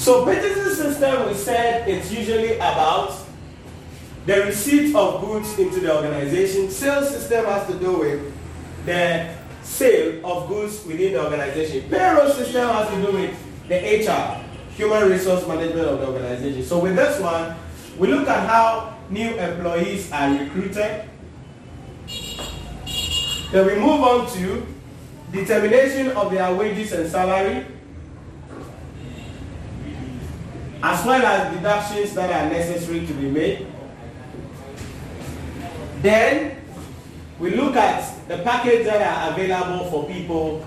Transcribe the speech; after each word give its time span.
So 0.00 0.24
purchasing 0.24 0.74
system, 0.74 1.28
we 1.28 1.34
said 1.34 1.86
it's 1.86 2.10
usually 2.10 2.54
about 2.54 3.14
the 4.24 4.46
receipt 4.46 4.94
of 4.94 5.20
goods 5.20 5.58
into 5.58 5.80
the 5.80 5.94
organization. 5.94 6.70
Sales 6.70 7.10
system 7.10 7.44
has 7.44 7.66
to 7.66 7.78
do 7.78 7.98
with 7.98 8.32
the 8.86 9.34
sale 9.62 10.24
of 10.24 10.48
goods 10.48 10.86
within 10.86 11.12
the 11.12 11.22
organization. 11.22 11.86
Payroll 11.90 12.30
system 12.30 12.66
has 12.70 12.88
to 12.88 12.96
do 12.96 13.12
with 13.12 13.68
the 13.68 13.76
HR, 13.76 14.42
human 14.74 15.10
resource 15.10 15.46
management 15.46 15.86
of 15.86 16.00
the 16.00 16.06
organization. 16.06 16.64
So 16.64 16.78
with 16.78 16.96
this 16.96 17.20
one, 17.20 17.54
we 17.98 18.08
look 18.08 18.26
at 18.26 18.48
how 18.48 18.96
new 19.10 19.34
employees 19.34 20.10
are 20.12 20.30
recruited. 20.30 21.10
Then 23.52 23.66
we 23.66 23.74
move 23.74 24.00
on 24.00 24.32
to 24.32 24.66
determination 25.30 26.12
of 26.12 26.32
their 26.32 26.54
wages 26.54 26.92
and 26.92 27.06
salary, 27.06 27.66
as 30.82 31.04
well 31.04 31.22
as 31.24 31.54
deductions 31.54 32.14
that 32.14 32.30
are 32.30 32.50
necessary 32.50 33.06
to 33.06 33.12
be 33.14 33.30
made. 33.30 33.66
Then 36.02 36.56
we 37.38 37.50
look 37.54 37.76
at 37.76 38.28
the 38.28 38.38
package 38.38 38.84
that 38.86 39.00
are 39.02 39.32
available 39.32 39.90
for 39.90 40.08
people 40.08 40.66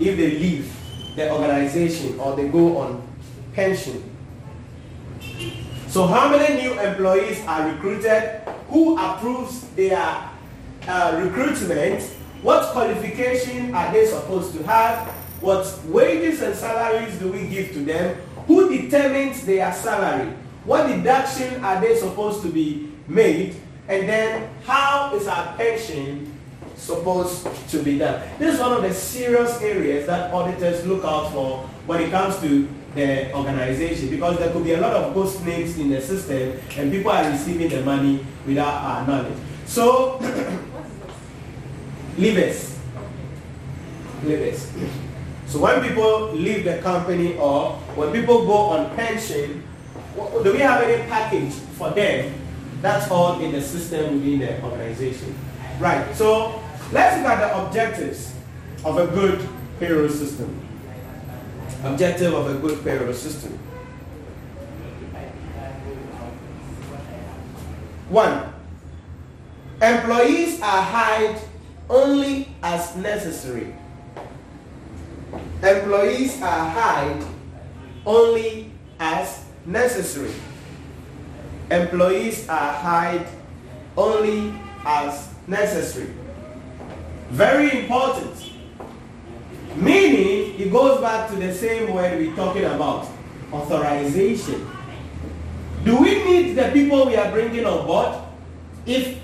if 0.00 0.16
they 0.16 0.32
leave 0.32 0.70
the 1.16 1.32
organization 1.32 2.18
or 2.20 2.36
they 2.36 2.48
go 2.48 2.78
on 2.78 3.02
pension. 3.54 4.10
So 5.88 6.06
how 6.06 6.28
many 6.28 6.60
new 6.60 6.78
employees 6.80 7.40
are 7.46 7.68
recruited? 7.70 8.42
Who 8.68 8.98
approves 8.98 9.68
their 9.76 10.28
uh, 10.88 11.20
recruitment? 11.22 12.02
What 12.42 12.72
qualification 12.72 13.74
are 13.74 13.92
they 13.92 14.04
supposed 14.06 14.54
to 14.56 14.62
have? 14.64 15.08
What 15.40 15.64
wages 15.86 16.42
and 16.42 16.54
salaries 16.54 17.16
do 17.18 17.30
we 17.30 17.46
give 17.46 17.72
to 17.74 17.84
them? 17.84 18.18
Who 18.46 18.68
determines 18.68 19.44
their 19.46 19.72
salary? 19.72 20.32
What 20.64 20.86
deduction 20.86 21.64
are 21.64 21.80
they 21.80 21.96
supposed 21.96 22.42
to 22.42 22.48
be 22.48 22.90
made? 23.06 23.56
And 23.88 24.08
then 24.08 24.50
how 24.64 25.14
is 25.14 25.26
our 25.26 25.54
pension 25.56 26.38
supposed 26.76 27.46
to 27.70 27.82
be 27.82 27.98
done? 27.98 28.26
This 28.38 28.54
is 28.54 28.60
one 28.60 28.72
of 28.72 28.82
the 28.82 28.92
serious 28.92 29.60
areas 29.60 30.06
that 30.06 30.32
auditors 30.32 30.86
look 30.86 31.04
out 31.04 31.32
for 31.32 31.68
when 31.86 32.00
it 32.00 32.10
comes 32.10 32.38
to 32.40 32.68
the 32.94 33.34
organization 33.34 34.08
because 34.08 34.38
there 34.38 34.50
could 34.52 34.64
be 34.64 34.72
a 34.72 34.80
lot 34.80 34.92
of 34.92 35.12
ghost 35.14 35.44
names 35.44 35.78
in 35.78 35.90
the 35.90 36.00
system 36.00 36.58
and 36.76 36.92
people 36.92 37.10
are 37.10 37.28
receiving 37.30 37.68
the 37.68 37.82
money 37.82 38.24
without 38.46 38.74
our 38.74 39.06
knowledge. 39.06 39.36
So, 39.66 40.18
leavers. 42.16 42.78
Leavers. 44.22 45.03
So 45.54 45.60
when 45.60 45.80
people 45.80 46.32
leave 46.32 46.64
the 46.64 46.78
company 46.78 47.36
or 47.38 47.74
when 47.94 48.10
people 48.10 48.44
go 48.44 48.74
on 48.74 48.92
pension, 48.96 49.62
do 50.42 50.52
we 50.52 50.58
have 50.58 50.82
any 50.82 51.08
package 51.08 51.52
for 51.78 51.90
them? 51.90 52.34
That's 52.82 53.08
all 53.08 53.38
in 53.38 53.52
the 53.52 53.62
system 53.62 54.14
within 54.14 54.40
the 54.40 54.60
organization. 54.64 55.32
Right, 55.78 56.12
so 56.16 56.60
let's 56.90 57.22
look 57.22 57.30
at 57.30 57.38
the 57.38 57.64
objectives 57.64 58.34
of 58.84 58.98
a 58.98 59.06
good 59.06 59.48
payroll 59.78 60.08
system 60.08 60.60
objective 61.84 62.34
of 62.34 62.50
a 62.50 62.58
good 62.58 62.82
payroll 62.82 63.12
system. 63.12 63.52
One, 68.08 68.52
employees 69.80 70.60
are 70.60 70.82
hired 70.82 71.38
only 71.88 72.48
as 72.60 72.96
necessary. 72.96 73.72
Employees 75.62 76.40
are 76.42 76.70
hired 76.70 77.24
only 78.06 78.70
as 78.98 79.44
necessary. 79.66 80.32
Employees 81.70 82.48
are 82.48 82.72
hired 82.72 83.26
only 83.96 84.54
as 84.84 85.32
necessary. 85.46 86.12
Very 87.30 87.80
important. 87.80 88.52
Meaning, 89.76 90.60
it 90.60 90.70
goes 90.70 91.00
back 91.00 91.30
to 91.30 91.36
the 91.36 91.52
same 91.52 91.92
word 91.92 92.18
we're 92.18 92.36
talking 92.36 92.64
about 92.64 93.08
authorization. 93.52 94.68
Do 95.84 95.96
we 95.98 96.24
need 96.24 96.54
the 96.54 96.70
people 96.72 97.06
we 97.06 97.16
are 97.16 97.30
bringing 97.30 97.66
on 97.66 97.86
board? 97.86 98.14
If 98.86 99.18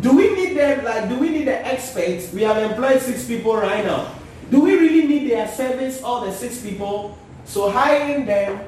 do 0.00 0.14
we 0.14 0.34
need 0.34 0.56
them 0.56 0.84
like 0.84 1.08
do 1.08 1.18
we 1.18 1.30
need 1.30 1.46
the 1.46 1.66
experts? 1.66 2.32
We 2.32 2.42
have 2.42 2.58
employed 2.58 3.00
six 3.00 3.26
people 3.26 3.56
right 3.56 3.84
now. 3.84 4.12
Do 4.50 4.60
we 4.60 4.76
really 4.76 5.06
need 5.06 5.30
their 5.30 5.48
service, 5.48 6.02
all 6.02 6.24
the 6.24 6.32
six 6.32 6.60
people? 6.60 7.18
So 7.44 7.70
hiring 7.70 8.26
them 8.26 8.60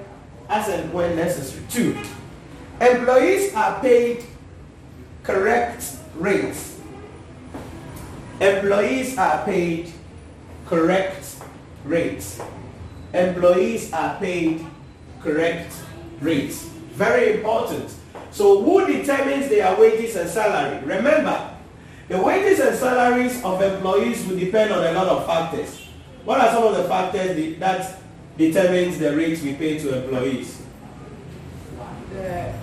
as 0.48 0.68
and 0.68 0.92
when 0.92 1.16
necessary. 1.16 1.62
Two, 1.70 1.96
employees 2.80 3.54
are 3.54 3.80
paid 3.80 4.24
correct 5.22 5.96
rates. 6.16 6.80
Employees 8.40 9.18
are 9.18 9.44
paid 9.44 9.92
correct 10.66 11.36
rates. 11.84 12.40
Employees 13.12 13.92
are 13.92 14.18
paid 14.18 14.64
correct 15.20 15.72
rates. 16.20 16.64
Very 16.94 17.34
important. 17.34 17.92
So 18.30 18.62
who 18.62 18.86
determines 18.86 19.48
their 19.48 19.74
wages 19.78 20.16
and 20.16 20.28
salary? 20.28 20.78
Remember, 20.84 21.57
the 22.08 22.18
wages 22.18 22.60
and 22.60 22.76
salaries 22.76 23.44
of 23.44 23.60
employees 23.60 24.26
will 24.26 24.38
depend 24.38 24.72
on 24.72 24.82
a 24.84 24.92
lot 24.92 25.06
of 25.08 25.26
factors. 25.26 25.86
What 26.24 26.40
are 26.40 26.50
some 26.50 26.64
of 26.64 26.76
the 26.76 26.84
factors 26.84 27.58
that 27.58 28.00
determines 28.36 28.98
the 28.98 29.16
rates 29.16 29.42
we 29.42 29.54
pay 29.54 29.78
to 29.78 30.02
employees? 30.04 30.62
The, 32.12 32.48
uh, 32.50 32.54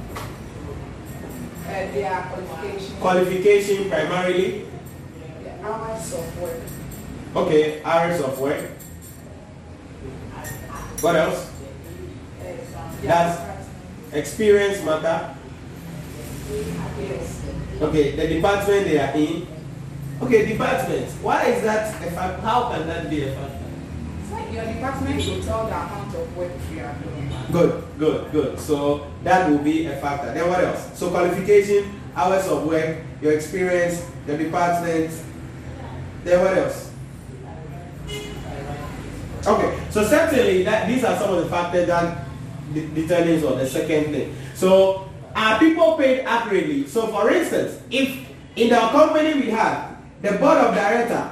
their 1.66 2.22
qualification. 2.22 2.95
Qualification 2.97 3.89
primarily. 3.89 4.66
The 5.44 5.63
hours 5.63 6.13
of 6.13 6.41
work. 6.41 6.61
Okay, 7.35 7.84
hours 7.84 8.22
of 8.22 8.39
work. 8.39 8.72
What 11.01 11.16
else? 11.16 11.51
Does 13.03 13.39
experience 14.11 14.84
matter? 14.84 15.35
Okay, 17.81 18.16
the 18.16 18.28
department 18.28 18.85
they 18.85 19.00
are 19.00 19.16
in. 19.16 19.47
Okay, 20.22 20.45
department. 20.45 21.09
Why 21.22 21.45
is 21.45 21.63
that 21.63 21.89
a 22.06 22.11
fact? 22.11 22.39
How 22.41 22.69
can 22.69 22.88
that 22.88 23.09
be 23.09 23.23
a 23.23 23.33
factor? 23.33 23.66
It's 24.22 24.31
like 24.31 24.53
your 24.53 24.66
department 24.66 25.17
will 25.17 25.44
tell 25.44 25.66
the 25.66 25.75
amount 25.75 26.16
of 26.16 26.38
work 26.38 26.51
you 26.72 26.81
are 26.81 26.95
doing. 27.01 27.31
Good, 27.51 27.84
good, 27.97 28.31
good. 28.31 28.59
So 28.59 29.07
that 29.23 29.50
will 29.50 29.59
be 29.59 29.88
a 29.88 29.97
factor. 29.97 30.34
Then 30.34 30.47
what 30.47 30.63
else? 30.63 30.97
So 30.97 31.09
qualification, 31.09 32.00
hours 32.16 32.47
of 32.47 32.66
work, 32.66 33.01
your 33.22 33.34
experience, 33.34 34.05
the 34.25 34.38
department. 34.38 35.11
Then 36.23 36.39
what 36.44 36.57
else? 36.57 36.91
Okay, 39.45 39.79
so 39.91 40.03
certainly 40.07 40.63
that 40.63 40.88
these 40.88 41.03
are 41.03 41.17
some 41.17 41.34
of 41.35 41.44
the 41.44 41.50
factors 41.50 41.88
that 41.88 42.25
determines 42.73 43.44
on 43.44 43.57
the 43.57 43.67
second 43.67 44.05
thing. 44.11 44.35
So 44.55 45.04
are 45.35 45.59
people 45.59 45.97
paid 45.97 46.22
accurately? 46.22 46.88
So 46.88 47.07
for 47.07 47.29
instance, 47.29 47.81
if 47.91 48.25
in 48.56 48.73
our 48.73 48.90
company 48.91 49.41
we 49.41 49.50
have 49.51 49.97
the 50.22 50.31
board 50.34 50.57
of 50.57 50.73
director 50.73 51.31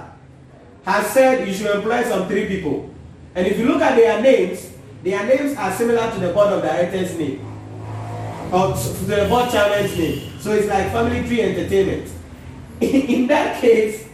has 0.86 1.08
said 1.08 1.47
you 1.47 1.53
should 1.53 1.74
employ 1.75 2.03
some 2.03 2.28
three 2.28 2.47
people, 2.47 2.94
and 3.36 3.47
if 3.47 3.58
you 3.58 3.66
look 3.66 3.81
at 3.81 3.96
their 3.96 4.22
names, 4.22 4.72
their 5.03 5.25
names 5.25 5.58
are 5.58 5.72
similar 5.72 6.12
to 6.12 6.19
the 6.19 6.34
board 6.34 6.52
of 6.53 6.62
directors 6.62 7.18
name 7.18 7.40
or 8.52 8.74
to 8.74 9.06
the 9.06 9.25
board 9.30 9.50
chairman's 9.50 9.97
name. 9.97 10.40
So 10.40 10.52
it's 10.52 10.68
like 10.68 10.91
family 10.91 11.25
tree 11.28 11.41
entertainment. 11.41 12.12
in 12.81 13.28
that 13.28 13.59
case, 13.59 14.08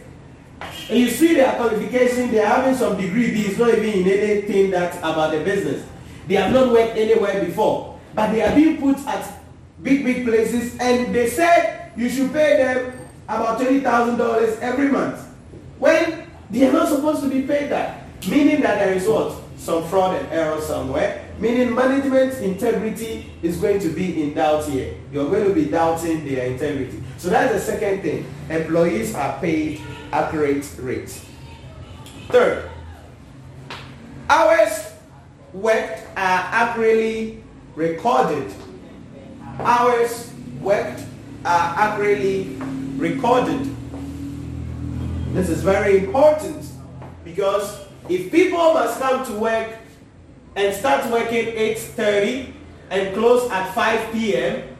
you 0.88 1.08
see 1.10 1.34
their 1.34 1.52
qualification, 1.54 2.30
they 2.30 2.40
are 2.40 2.46
having 2.46 2.74
some 2.74 2.96
degree, 2.96 3.26
it's 3.26 3.58
not 3.58 3.70
even 3.70 3.84
in 3.84 4.08
anything 4.08 4.70
that 4.70 4.96
about 4.98 5.32
the 5.32 5.42
business. 5.44 5.84
They 6.26 6.36
have 6.36 6.52
not 6.52 6.70
worked 6.72 6.96
anywhere 6.96 7.44
before, 7.44 7.98
but 8.14 8.32
they 8.32 8.42
are 8.42 8.54
being 8.54 8.80
put 8.80 8.98
at 9.06 9.39
big, 9.82 10.04
big 10.04 10.26
places, 10.26 10.76
and 10.78 11.14
they 11.14 11.28
said 11.28 11.92
you 11.96 12.08
should 12.08 12.32
pay 12.32 12.56
them 12.56 12.92
about 13.28 13.60
$20,000 13.60 14.60
every 14.60 14.88
month. 14.88 15.20
When 15.78 16.26
they 16.50 16.66
are 16.66 16.72
not 16.72 16.88
supposed 16.88 17.22
to 17.22 17.28
be 17.28 17.42
paid 17.42 17.70
that, 17.70 18.04
meaning 18.28 18.60
that 18.62 18.78
there 18.78 18.92
is 18.92 19.06
what? 19.06 19.36
Some 19.56 19.86
fraud 19.88 20.16
and 20.16 20.32
error 20.32 20.60
somewhere, 20.60 21.28
meaning 21.38 21.74
management 21.74 22.34
integrity 22.38 23.30
is 23.42 23.58
going 23.58 23.78
to 23.80 23.88
be 23.90 24.22
in 24.22 24.34
doubt 24.34 24.64
here. 24.66 24.94
You're 25.12 25.28
going 25.30 25.46
to 25.46 25.54
be 25.54 25.66
doubting 25.66 26.24
their 26.24 26.46
integrity. 26.46 27.02
So 27.18 27.28
that's 27.28 27.52
the 27.52 27.60
second 27.60 28.02
thing. 28.02 28.26
Employees 28.48 29.14
are 29.14 29.38
paid 29.40 29.80
accurate 30.12 30.66
rates. 30.78 31.24
Third, 32.28 32.70
hours 34.28 34.92
worked 35.52 36.02
are 36.16 36.44
accurately 36.50 37.42
recorded. 37.74 38.52
Hours 39.58 40.32
worked 40.60 41.02
are 41.44 41.74
accurately 41.76 42.56
recorded. 42.96 43.74
This 45.32 45.48
is 45.48 45.62
very 45.62 45.98
important 46.04 46.64
because 47.24 47.86
if 48.08 48.30
people 48.30 48.74
must 48.74 48.98
come 49.00 49.24
to 49.26 49.32
work 49.32 49.78
and 50.56 50.74
start 50.74 51.10
working 51.10 51.46
8.30 51.46 52.52
and 52.90 53.14
close 53.14 53.50
at 53.50 53.72
5 53.74 54.12
p.m., 54.12 54.76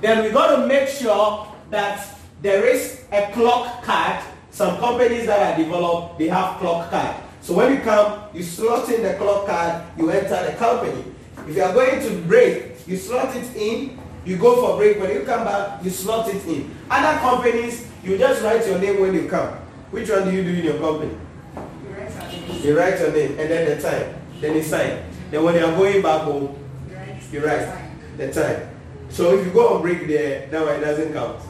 then 0.00 0.24
we 0.24 0.30
got 0.30 0.56
to 0.56 0.66
make 0.66 0.88
sure 0.88 1.46
that 1.70 2.18
there 2.42 2.66
is 2.66 3.04
a 3.12 3.30
clock 3.32 3.84
card. 3.84 4.22
Some 4.50 4.76
companies 4.78 5.26
that 5.26 5.54
are 5.54 5.62
developed, 5.62 6.18
they 6.18 6.28
have 6.28 6.58
clock 6.58 6.90
card. 6.90 7.16
So 7.40 7.54
when 7.54 7.72
you 7.72 7.80
come, 7.80 8.24
you 8.34 8.42
slot 8.42 8.90
in 8.90 9.02
the 9.02 9.14
clock 9.14 9.46
card, 9.46 9.84
you 9.96 10.10
enter 10.10 10.50
the 10.50 10.56
company. 10.58 11.04
If 11.48 11.56
you 11.56 11.62
are 11.62 11.72
going 11.72 12.02
to 12.02 12.10
break, 12.26 12.86
you 12.86 12.96
slot 12.96 13.34
it 13.36 13.56
in, 13.56 13.98
you 14.24 14.36
go 14.36 14.54
for 14.60 14.76
break. 14.76 15.00
When 15.00 15.10
you 15.10 15.22
come 15.22 15.44
back, 15.44 15.82
you 15.84 15.90
slot 15.90 16.28
it 16.28 16.44
in. 16.46 16.70
Other 16.90 17.18
companies, 17.20 17.86
you 18.04 18.18
just 18.18 18.42
write 18.42 18.66
your 18.66 18.78
name 18.78 19.00
when 19.00 19.14
you 19.14 19.28
come. 19.28 19.54
Which 19.90 20.08
one 20.10 20.24
do 20.24 20.30
you 20.32 20.42
do 20.42 20.50
in 20.50 20.64
your 20.64 20.78
company? 20.78 21.12
You 21.54 21.94
write. 21.94 22.64
You 22.64 22.78
write 22.78 22.98
your 23.00 23.12
name 23.12 23.30
and 23.38 23.50
then 23.50 23.76
the 23.76 23.82
time. 23.82 24.14
Then 24.40 24.56
you 24.56 24.62
sign. 24.62 25.04
Then 25.30 25.42
when 25.44 25.54
you 25.54 25.64
are 25.64 25.76
going 25.76 26.02
back 26.02 26.22
home, 26.22 26.56
You 26.90 26.96
write. 26.96 27.22
you 27.32 27.44
write 27.44 27.68
the 28.16 28.32
time. 28.32 28.68
So 29.10 29.38
if 29.38 29.44
you 29.46 29.52
go 29.52 29.74
on 29.76 29.82
break 29.82 30.06
there, 30.08 30.46
that 30.48 30.64
one 30.64 30.76
it 30.76 30.80
doesn't 30.80 31.12
count. 31.12 31.40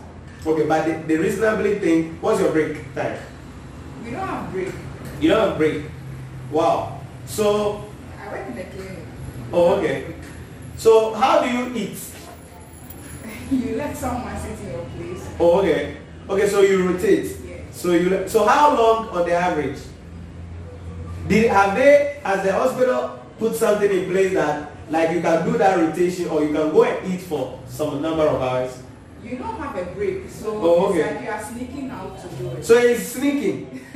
Okay, 0.44 0.66
but 0.66 0.84
the, 0.86 0.92
the 1.06 1.16
reasonably 1.22 1.78
thing, 1.78 2.18
what's 2.20 2.40
your 2.40 2.50
break 2.50 2.92
time? 2.94 3.16
We 4.04 4.10
don't 4.10 4.26
have 4.26 4.50
break. 4.52 4.72
You 5.20 5.28
don't 5.30 5.48
have 5.50 5.56
break. 5.58 5.84
Wow. 6.50 7.00
So, 7.26 7.84
I 8.20 8.28
work 8.32 8.46
in 8.48 8.56
the 8.56 8.64
clinic. 8.64 8.98
oh, 9.52 9.76
okay. 9.78 10.14
So 10.76 11.14
how 11.14 11.40
do 11.42 11.48
you 11.48 11.72
eat? 11.76 11.96
You 13.52 13.76
let 13.76 13.96
someone 13.96 14.36
sit 14.40 14.58
in 14.60 14.72
your 14.72 14.84
place. 14.96 15.28
Oh, 15.38 15.60
okay. 15.60 15.96
Okay, 16.28 16.48
so 16.48 16.60
you 16.62 16.88
rotate. 16.88 17.36
Yes. 17.46 17.60
So 17.72 17.92
you 17.92 18.26
so 18.28 18.46
how 18.46 18.74
long 18.76 19.08
on 19.08 19.26
the 19.28 19.34
average? 19.34 19.78
Did 21.28 21.50
have 21.50 21.76
they 21.76 22.20
as 22.24 22.42
the 22.44 22.52
hospital 22.52 23.18
put 23.38 23.54
something 23.54 23.90
in 23.90 24.10
place 24.10 24.32
that 24.34 24.70
like 24.90 25.10
you 25.12 25.20
can 25.20 25.44
do 25.50 25.58
that 25.58 25.78
rotation 25.78 26.28
or 26.28 26.42
you 26.42 26.52
can 26.52 26.70
go 26.70 26.84
and 26.84 27.12
eat 27.12 27.20
for 27.20 27.60
some 27.66 28.00
number 28.02 28.24
of 28.26 28.40
hours? 28.42 28.82
You 29.22 29.36
don't 29.38 29.56
have 29.60 29.76
a 29.76 29.84
break, 29.94 30.28
so 30.28 30.58
Oh, 30.60 30.92
it's 30.92 30.98
okay. 30.98 31.14
like 31.14 31.24
you 31.24 31.30
are 31.30 31.42
sneaking 31.44 31.90
out 31.90 32.18
to 32.20 32.28
do 32.36 32.48
it. 32.50 32.64
So 32.64 32.74
it's 32.78 33.02
sneaking. 33.06 33.80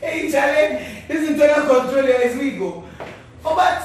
hey 0.00 0.30
Charlie, 0.30 0.86
this 1.08 1.22
is 1.22 1.28
internal 1.30 1.66
control 1.66 2.04
here 2.06 2.20
is 2.22 2.36
we 2.38 2.50
go. 2.52 2.84
Oh. 3.44 3.50
oh 3.50 3.56
but 3.56 3.82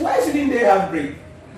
why 0.00 0.18
shouldn't 0.24 0.50
they 0.50 0.58
have 0.64 0.90
break? 0.90 1.14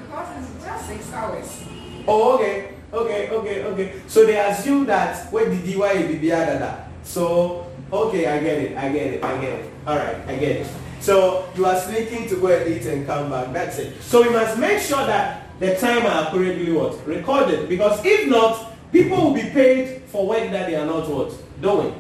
Just 0.09 0.87
six 0.87 1.13
hours. 1.13 1.65
Oh, 2.07 2.37
okay, 2.37 2.75
okay, 2.93 3.29
okay, 3.31 3.65
okay. 3.65 3.93
So 4.07 4.25
they 4.25 4.39
assume 4.39 4.87
that 4.87 5.31
what 5.33 5.45
did 5.51 5.77
why 5.77 6.03
be 6.07 6.29
that? 6.31 6.89
So 7.03 7.67
okay, 7.93 8.27
I 8.27 8.41
get 8.41 8.59
it, 8.59 8.77
I 8.77 8.89
get 8.89 9.07
it, 9.15 9.25
I 9.25 9.41
get 9.41 9.53
it. 9.61 9.71
All 9.87 9.97
right, 9.97 10.17
I 10.27 10.37
get 10.37 10.57
it. 10.65 10.67
So 11.01 11.49
you 11.55 11.67
are 11.67 11.79
sneaking 11.79 12.29
to 12.29 12.37
go 12.41 12.49
and 12.49 12.69
eat 12.69 12.87
and 12.87 13.07
come 13.07 13.31
back. 13.31 13.53
That's 13.53 13.79
it. 13.79 14.01
So 14.03 14.23
we 14.23 14.31
must 14.31 14.59
make 14.59 14.81
sure 14.81 15.05
that 15.07 15.49
the 15.61 15.77
time 15.77 16.07
are 16.07 16.27
accurately 16.27 16.73
what 16.73 17.07
recorded 17.07 17.69
because 17.69 18.01
if 18.05 18.29
not, 18.29 18.73
people 18.93 19.17
will 19.17 19.35
be 19.35 19.49
paid 19.51 20.03
for 20.05 20.27
work 20.27 20.51
that 20.51 20.67
they 20.67 20.77
are 20.77 20.87
not 20.87 21.09
what 21.09 21.33
doing. 21.61 21.93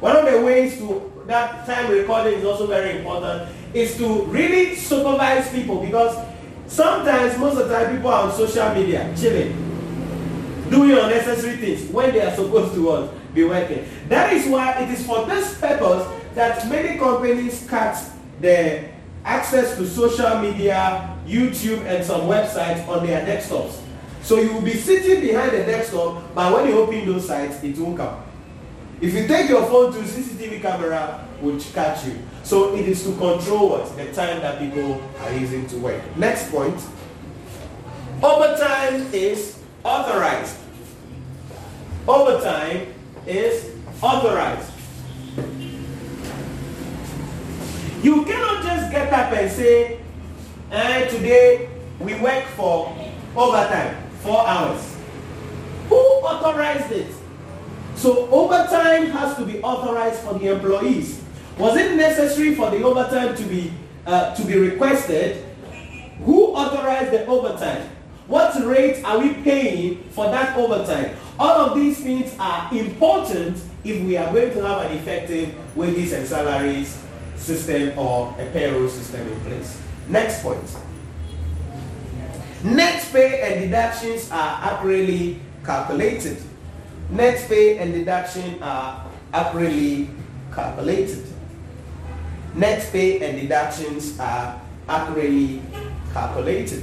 One 0.00 0.16
of 0.16 0.30
the 0.30 0.40
ways 0.40 0.78
to 0.78 1.10
that 1.26 1.66
time 1.66 1.90
recording 1.90 2.38
is 2.38 2.44
also 2.44 2.66
very 2.66 2.98
important 2.98 3.50
is 3.74 3.96
to 3.98 4.22
really 4.24 4.76
supervise 4.76 5.50
people 5.50 5.84
because 5.84 6.16
sometimes 6.68 7.38
most 7.38 7.58
of 7.58 7.68
the 7.68 7.74
time 7.74 7.96
people 7.96 8.10
are 8.10 8.28
on 8.28 8.36
social 8.36 8.72
media 8.74 9.12
chilling 9.18 9.64
doing 10.70 10.92
unnecessary 10.92 11.56
things 11.56 11.90
when 11.90 12.12
they 12.12 12.20
are 12.20 12.34
supposed 12.34 12.74
to 12.74 12.82
what, 12.84 13.34
be 13.34 13.44
working. 13.44 13.86
That 14.08 14.32
is 14.32 14.46
why 14.46 14.72
it 14.82 14.90
is 14.90 15.06
for 15.06 15.24
this 15.26 15.58
purpose 15.58 16.06
that 16.34 16.68
many 16.68 16.98
companies 16.98 17.66
cut 17.68 17.98
the 18.40 18.84
access 19.24 19.76
to 19.76 19.86
social 19.86 20.40
media, 20.40 21.16
YouTube, 21.26 21.84
and 21.84 22.04
some 22.04 22.22
websites 22.22 22.86
on 22.88 23.06
their 23.06 23.24
desktops. 23.26 23.80
So 24.22 24.40
you 24.40 24.52
will 24.52 24.62
be 24.62 24.74
sitting 24.74 25.20
behind 25.20 25.52
the 25.52 25.64
desktop, 25.64 26.34
but 26.34 26.52
when 26.52 26.68
you 26.68 26.78
open 26.78 27.06
those 27.06 27.26
sites, 27.26 27.62
it 27.62 27.76
won't 27.78 27.96
come. 27.96 28.22
If 29.00 29.14
you 29.14 29.26
take 29.26 29.48
your 29.48 29.64
phone 29.66 29.92
to 29.92 29.98
CCTV 30.00 30.60
camera, 30.60 31.26
will 31.40 31.58
catch 31.72 32.06
you. 32.06 32.18
So 32.48 32.74
it 32.74 32.88
is 32.88 33.02
to 33.02 33.10
control 33.18 33.68
what 33.68 33.94
the 33.94 34.10
time 34.14 34.40
that 34.40 34.58
people 34.58 35.02
are 35.20 35.32
using 35.34 35.66
to 35.66 35.76
work. 35.80 36.00
Next 36.16 36.50
point. 36.50 36.80
Overtime 38.22 39.06
is 39.12 39.58
authorized. 39.84 40.56
Overtime 42.08 42.94
is 43.26 43.70
authorized. 44.00 44.72
You 48.02 48.24
cannot 48.24 48.62
just 48.62 48.92
get 48.92 49.12
up 49.12 49.30
and 49.30 49.52
say, 49.52 50.00
eh, 50.72 51.06
today 51.08 51.68
we 52.00 52.18
work 52.18 52.44
for 52.56 52.96
overtime, 53.36 53.94
four 54.22 54.48
hours. 54.48 54.96
Who 55.90 55.96
authorized 55.96 56.92
it? 56.92 57.12
So 57.94 58.26
overtime 58.30 59.10
has 59.10 59.36
to 59.36 59.44
be 59.44 59.60
authorized 59.60 60.20
for 60.20 60.32
the 60.38 60.54
employees. 60.54 61.17
Was 61.58 61.76
it 61.76 61.96
necessary 61.96 62.54
for 62.54 62.70
the 62.70 62.82
overtime 62.84 63.34
to 63.34 63.42
be 63.44 63.72
uh, 64.06 64.34
to 64.36 64.44
be 64.44 64.56
requested? 64.56 65.44
Who 66.24 66.54
authorized 66.54 67.10
the 67.12 67.26
overtime? 67.26 67.88
What 68.28 68.54
rate 68.64 69.02
are 69.04 69.18
we 69.18 69.34
paying 69.34 70.04
for 70.10 70.26
that 70.26 70.56
overtime? 70.56 71.16
All 71.38 71.68
of 71.70 71.74
these 71.74 71.98
things 72.00 72.34
are 72.38 72.72
important 72.72 73.60
if 73.82 74.04
we 74.04 74.16
are 74.16 74.32
going 74.32 74.52
to 74.52 74.64
have 74.64 74.90
an 74.90 74.96
effective 74.98 75.54
wages 75.76 76.12
and 76.12 76.26
salaries 76.26 77.02
system 77.36 77.98
or 77.98 78.34
a 78.38 78.46
payroll 78.52 78.88
system 78.88 79.26
in 79.26 79.40
place. 79.40 79.80
Next 80.08 80.42
point. 80.42 80.76
Net 82.64 83.08
pay 83.12 83.40
and 83.40 83.60
deductions 83.62 84.30
are 84.30 84.60
accurately 84.62 85.40
calculated. 85.64 86.38
Net 87.10 87.48
pay 87.48 87.78
and 87.78 87.92
deduction 87.92 88.62
are 88.62 89.06
accurately 89.32 90.10
calculated. 90.52 91.27
Net 92.58 92.88
pay 92.90 93.20
and 93.24 93.40
deductions 93.40 94.18
are 94.18 94.60
accurately 94.88 95.62
calculated. 96.12 96.82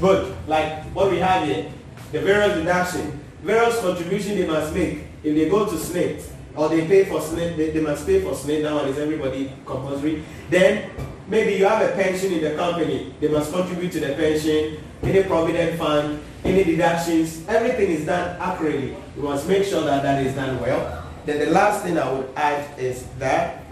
Good. 0.00 0.34
Like 0.46 0.84
what 0.94 1.10
we 1.10 1.18
have 1.18 1.46
here. 1.46 1.70
The 2.12 2.22
various 2.22 2.56
deduction, 2.56 3.20
various 3.42 3.78
contribution 3.80 4.38
they 4.38 4.46
must 4.46 4.72
make 4.72 5.00
if 5.22 5.34
they 5.34 5.50
go 5.50 5.66
to 5.66 5.72
SNP 5.72 6.26
or 6.54 6.70
they 6.70 6.86
pay 6.86 7.04
for 7.04 7.20
SNP, 7.20 7.56
they, 7.58 7.70
they 7.72 7.80
must 7.80 8.06
pay 8.06 8.22
for 8.22 8.30
SNP 8.30 8.62
nowadays, 8.62 8.96
everybody 8.96 9.52
compulsory. 9.66 10.24
Then 10.48 10.90
maybe 11.28 11.56
you 11.56 11.66
have 11.66 11.82
a 11.82 11.92
pension 11.92 12.32
in 12.32 12.42
the 12.42 12.54
company, 12.54 13.12
they 13.20 13.28
must 13.28 13.52
contribute 13.52 13.92
to 13.92 14.00
the 14.00 14.14
pension, 14.14 14.78
any 15.02 15.22
provident 15.24 15.78
fund, 15.78 16.22
any 16.44 16.64
deductions, 16.64 17.46
everything 17.46 17.90
is 17.90 18.06
done 18.06 18.40
accurately. 18.40 18.96
We 19.16 19.22
must 19.22 19.46
make 19.46 19.64
sure 19.64 19.82
that 19.82 20.02
that 20.02 20.24
is 20.24 20.34
done 20.34 20.58
well. 20.62 21.05
Then 21.26 21.40
the 21.40 21.46
last 21.46 21.82
thing 21.82 21.98
I 21.98 22.10
would 22.12 22.28
add 22.36 22.78
is 22.78 23.04
that 23.18 23.64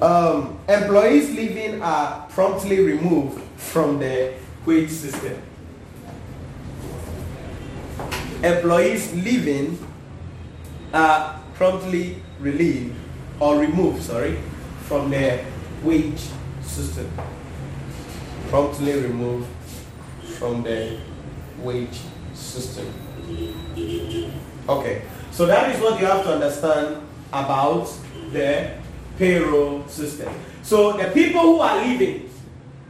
um, 0.00 0.58
employees 0.68 1.30
leaving 1.34 1.82
are 1.82 2.24
promptly 2.28 2.78
removed 2.78 3.42
from 3.56 3.98
the 3.98 4.34
wage 4.64 4.90
system. 4.90 5.42
Employees 8.44 9.12
leaving 9.14 9.76
are 10.94 11.40
promptly 11.54 12.22
relieved 12.38 12.94
or 13.40 13.58
removed, 13.58 14.04
sorry, 14.04 14.38
from 14.82 15.10
the 15.10 15.42
wage 15.82 16.28
system. 16.62 17.10
Promptly 18.50 18.92
removed 19.00 19.48
from 20.38 20.62
the 20.62 21.00
wage 21.58 21.98
system. 22.34 22.86
Okay, 24.68 25.02
so 25.36 25.44
that 25.44 25.74
is 25.74 25.82
what 25.82 26.00
you 26.00 26.06
have 26.06 26.24
to 26.24 26.32
understand 26.32 26.96
about 27.30 27.92
the 28.32 28.72
payroll 29.18 29.86
system. 29.86 30.32
So 30.62 30.96
the 30.96 31.10
people 31.10 31.42
who 31.42 31.60
are 31.60 31.84
leaving, 31.84 32.30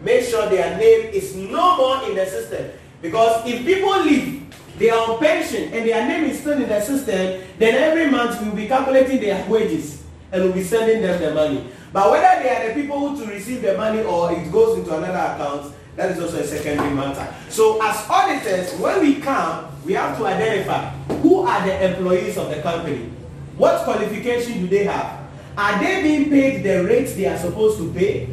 make 0.01 0.23
sure 0.23 0.49
their 0.49 0.79
name 0.79 1.11
is 1.11 1.35
no 1.35 1.77
more 1.77 2.09
in 2.09 2.15
the 2.15 2.25
system. 2.25 2.71
Because 3.03 3.45
if 3.49 3.67
people 3.67 4.01
leave, 4.05 4.47
they 4.79 4.91
are 4.91 5.11
on 5.11 5.19
pension 5.19 5.73
and 5.73 5.89
their 5.89 6.07
name 6.07 6.31
is 6.31 6.39
still 6.39 6.53
in 6.53 6.69
the 6.69 6.81
system, 6.81 7.43
then 7.59 7.75
every 7.75 8.09
month 8.13 8.41
we 8.41 8.49
will 8.49 8.57
be 8.57 8.69
calculating 8.69 9.21
their 9.21 9.45
wages 9.51 10.05
and 10.31 10.45
we'll 10.45 10.53
be 10.53 10.63
sending 10.63 11.03
them 11.03 11.21
the 11.21 11.35
money. 11.35 11.67
But 11.93 12.13
whether 12.13 12.45
they 12.45 12.49
are 12.49 12.69
the 12.69 12.81
people 12.81 13.09
who 13.09 13.25
to 13.25 13.29
receive 13.29 13.61
the 13.61 13.77
money 13.77 14.03
or 14.05 14.31
it 14.31 14.53
goes 14.53 14.79
into 14.79 14.97
another 14.97 15.35
account, 15.35 15.75
that 15.97 16.13
is 16.13 16.21
also 16.21 16.39
a 16.39 16.47
secondary 16.47 16.95
matter. 16.95 17.27
So 17.49 17.83
as 17.83 18.07
auditors, 18.09 18.79
when 18.79 19.01
we 19.01 19.21
come, 19.21 19.67
we 19.85 19.95
have 19.95 20.17
to 20.19 20.27
identify 20.27 20.91
who 21.23 21.41
are 21.41 21.67
the 21.67 21.91
employees 21.91 22.37
of 22.37 22.51
the 22.51 22.61
company. 22.61 23.11
What 23.57 23.85
qualification 23.85 24.61
do 24.61 24.67
they 24.69 24.85
have? 24.85 25.21
Are 25.57 25.79
they 25.83 26.03
being 26.03 26.29
paid 26.29 26.63
the 26.63 26.85
rates 26.85 27.15
they 27.15 27.27
are 27.27 27.39
supposed 27.39 27.79
to 27.79 27.91
pay? 27.93 28.29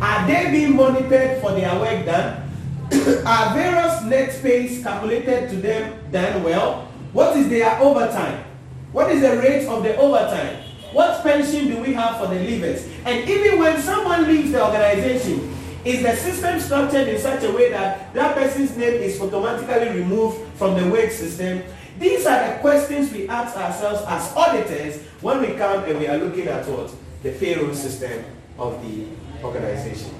Are 0.00 0.26
they 0.26 0.50
being 0.50 0.76
monitored 0.76 1.40
for 1.42 1.52
their 1.52 1.78
work 1.78 2.06
done? 2.06 2.50
are 3.26 3.54
various 3.54 4.02
net 4.04 4.38
pays 4.42 4.82
calculated 4.82 5.50
to 5.50 5.56
them 5.56 5.98
done 6.10 6.42
well? 6.42 6.88
What 7.12 7.36
is 7.36 7.48
their 7.50 7.78
overtime? 7.80 8.44
What 8.92 9.10
is 9.10 9.20
the 9.20 9.36
rate 9.38 9.66
of 9.66 9.82
the 9.82 9.96
overtime? 9.96 10.62
What 10.92 11.22
pension 11.22 11.68
do 11.68 11.82
we 11.82 11.92
have 11.92 12.18
for 12.18 12.28
the 12.28 12.36
leavers? 12.36 12.88
And 13.04 13.28
even 13.28 13.58
when 13.58 13.80
someone 13.82 14.26
leaves 14.26 14.52
the 14.52 14.64
organization, 14.64 15.54
is 15.84 16.02
the 16.02 16.16
system 16.16 16.58
structured 16.60 17.08
in 17.08 17.20
such 17.20 17.44
a 17.44 17.52
way 17.52 17.70
that 17.70 18.12
that 18.14 18.34
person's 18.34 18.76
name 18.76 19.02
is 19.02 19.20
automatically 19.20 20.00
removed 20.00 20.40
from 20.56 20.80
the 20.80 20.90
wage 20.90 21.12
system? 21.12 21.62
These 21.98 22.26
are 22.26 22.48
the 22.48 22.58
questions 22.60 23.12
we 23.12 23.28
ask 23.28 23.56
ourselves 23.56 24.02
as 24.08 24.32
auditors 24.34 25.02
when 25.20 25.40
we 25.40 25.48
come 25.54 25.84
and 25.84 25.98
we 25.98 26.08
are 26.08 26.18
looking 26.18 26.48
at 26.48 26.66
what? 26.66 26.90
The 27.22 27.32
payroll 27.32 27.74
system 27.74 28.24
of 28.58 28.82
the 28.82 29.06
organization. 29.44 30.10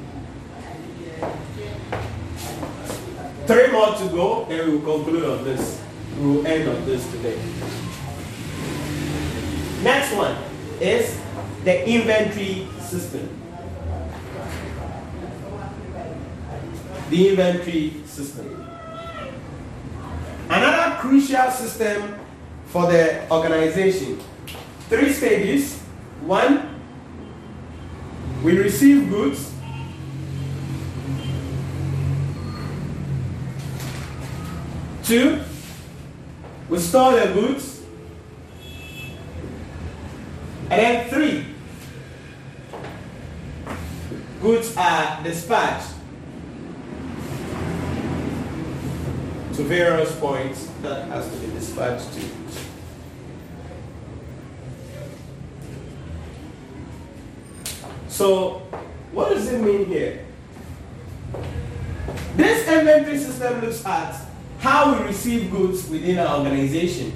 Three 3.47 3.73
more 3.73 3.95
to 3.95 4.09
go, 4.09 4.47
then 4.49 4.71
we 4.71 4.77
will 4.77 4.97
conclude 4.99 5.25
on 5.25 5.45
this. 5.45 5.83
We 6.19 6.27
will 6.27 6.47
end 6.47 6.69
on 6.69 6.85
this 6.87 7.11
today. 7.11 7.39
Next 9.83 10.15
one 10.15 10.37
is 10.81 11.19
the 11.65 11.89
inventory 11.89 12.67
system. 12.81 13.44
The 17.15 17.29
inventory 17.29 17.93
system. 18.07 18.67
Another 20.51 20.97
crucial 20.97 21.49
system 21.53 22.19
for 22.67 22.91
the 22.91 23.31
organization. 23.31 24.19
Three 24.89 25.13
stages. 25.13 25.79
One, 26.23 26.75
we 28.43 28.59
receive 28.59 29.09
goods. 29.09 29.53
Two, 35.05 35.41
we 36.69 36.79
store 36.81 37.13
the 37.13 37.33
goods. 37.33 37.83
And 40.69 40.81
then 40.81 41.11
three, 41.11 41.47
goods 44.43 44.77
are 44.77 45.23
dispatched 45.23 45.94
to 49.57 49.63
various 49.63 50.15
points 50.19 50.69
that 50.83 51.07
has 51.09 51.31
to 51.31 51.37
be 51.39 51.47
dispatched 51.53 52.13
to. 52.13 52.21
So, 58.09 58.63
what 59.13 59.31
does 59.31 59.53
it 59.53 59.61
mean 59.61 59.87
here? 59.87 60.25
This 62.37 62.67
inventory 62.69 63.19
system 63.19 63.61
looks 63.61 63.85
at 63.87 64.27
how 64.59 64.99
we 64.99 65.05
receive 65.07 65.51
goods 65.53 65.89
within 65.89 66.19
our 66.19 66.39
organization. 66.39 67.13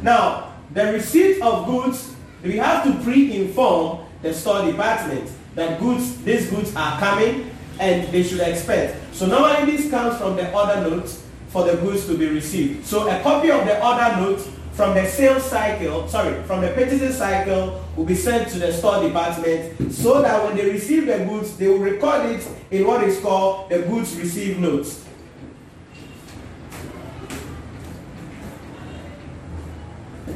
Now, 0.00 0.54
the 0.72 0.92
receipt 0.92 1.42
of 1.42 1.66
goods, 1.66 2.14
we 2.42 2.56
have 2.56 2.84
to 2.84 3.04
pre-inform 3.04 4.06
the 4.22 4.32
store 4.32 4.64
department 4.64 5.30
that 5.54 5.80
goods, 5.80 6.16
these 6.22 6.48
goods 6.48 6.74
are 6.74 6.98
coming 6.98 7.50
and 7.78 8.08
they 8.08 8.22
should 8.22 8.40
expect. 8.40 9.14
So 9.14 9.26
normally 9.26 9.76
this 9.76 9.90
comes 9.90 10.16
from 10.18 10.36
the 10.36 10.50
order 10.52 10.80
notes 10.80 11.25
for 11.48 11.64
the 11.64 11.76
goods 11.76 12.06
to 12.06 12.16
be 12.16 12.28
received. 12.28 12.86
So 12.86 13.08
a 13.08 13.22
copy 13.22 13.50
of 13.50 13.64
the 13.64 13.84
order 13.84 14.20
note 14.20 14.40
from 14.72 14.94
the 14.94 15.06
sales 15.06 15.42
cycle, 15.42 16.06
sorry, 16.06 16.42
from 16.42 16.60
the 16.60 16.68
purchasing 16.68 17.12
cycle 17.12 17.82
will 17.96 18.04
be 18.04 18.14
sent 18.14 18.48
to 18.50 18.58
the 18.58 18.70
store 18.72 19.02
department 19.02 19.90
so 19.90 20.20
that 20.20 20.44
when 20.44 20.54
they 20.54 20.70
receive 20.70 21.06
the 21.06 21.18
goods, 21.24 21.56
they 21.56 21.66
will 21.66 21.78
record 21.78 22.26
it 22.26 22.46
in 22.70 22.86
what 22.86 23.02
is 23.02 23.18
called 23.20 23.70
the 23.70 23.78
goods 23.78 24.14
received 24.16 24.60
notes. 24.60 25.02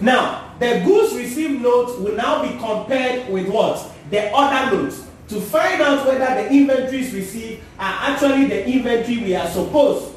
Now, 0.01 0.55
the 0.59 0.83
goods 0.87 1.15
received 1.15 1.61
notes 1.61 1.99
will 1.99 2.17
now 2.17 2.43
be 2.43 2.57
compared 2.59 3.29
with 3.31 3.49
what? 3.49 3.93
The 4.09 4.33
order 4.33 4.75
notes 4.75 5.07
to 5.29 5.41
find 5.41 5.83
out 5.83 6.07
whether 6.07 6.43
the 6.43 6.51
inventories 6.51 7.13
received 7.13 7.63
are 7.79 8.11
actually 8.11 8.47
the 8.47 8.67
inventory 8.67 9.19
we 9.19 9.35
are 9.35 9.47
supposed 9.49 10.15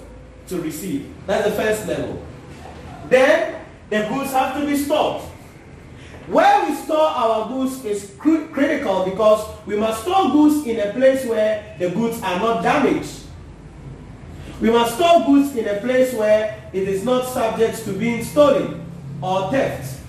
to 0.48 0.62
receive. 0.62 1.14
That's 1.26 1.50
the 1.50 1.56
first 1.56 1.88
level. 1.88 2.22
Then 3.10 3.62
the 3.90 4.08
goods 4.10 4.32
have 4.32 4.60
to 4.60 4.66
be 4.66 4.76
stored. 4.76 5.22
Where 6.28 6.66
we 6.66 6.76
store 6.76 7.08
our 7.08 7.48
goods 7.50 7.84
is 7.84 8.16
cr 8.18 8.46
critical 8.54 9.04
because 9.04 9.46
we 9.66 9.76
must 9.76 10.04
store 10.04 10.32
goods 10.32 10.66
in 10.66 10.80
a 10.80 10.94
place 10.94 11.26
where 11.26 11.76
the 11.80 11.90
goods 11.90 12.22
are 12.22 12.40
not 12.40 12.64
damaged. 12.64 13.24
We 14.62 14.70
must 14.70 14.96
store 14.96 15.26
goods 15.26 15.56
in 15.58 15.68
a 15.68 15.82
place 15.82 16.14
where 16.14 16.70
it 16.72 16.88
is 16.88 17.04
not 17.04 17.28
subject 17.28 17.84
to 17.84 17.94
being 17.94 18.24
stolen 18.24 18.86
or 19.22 19.52
theft. 19.52 20.00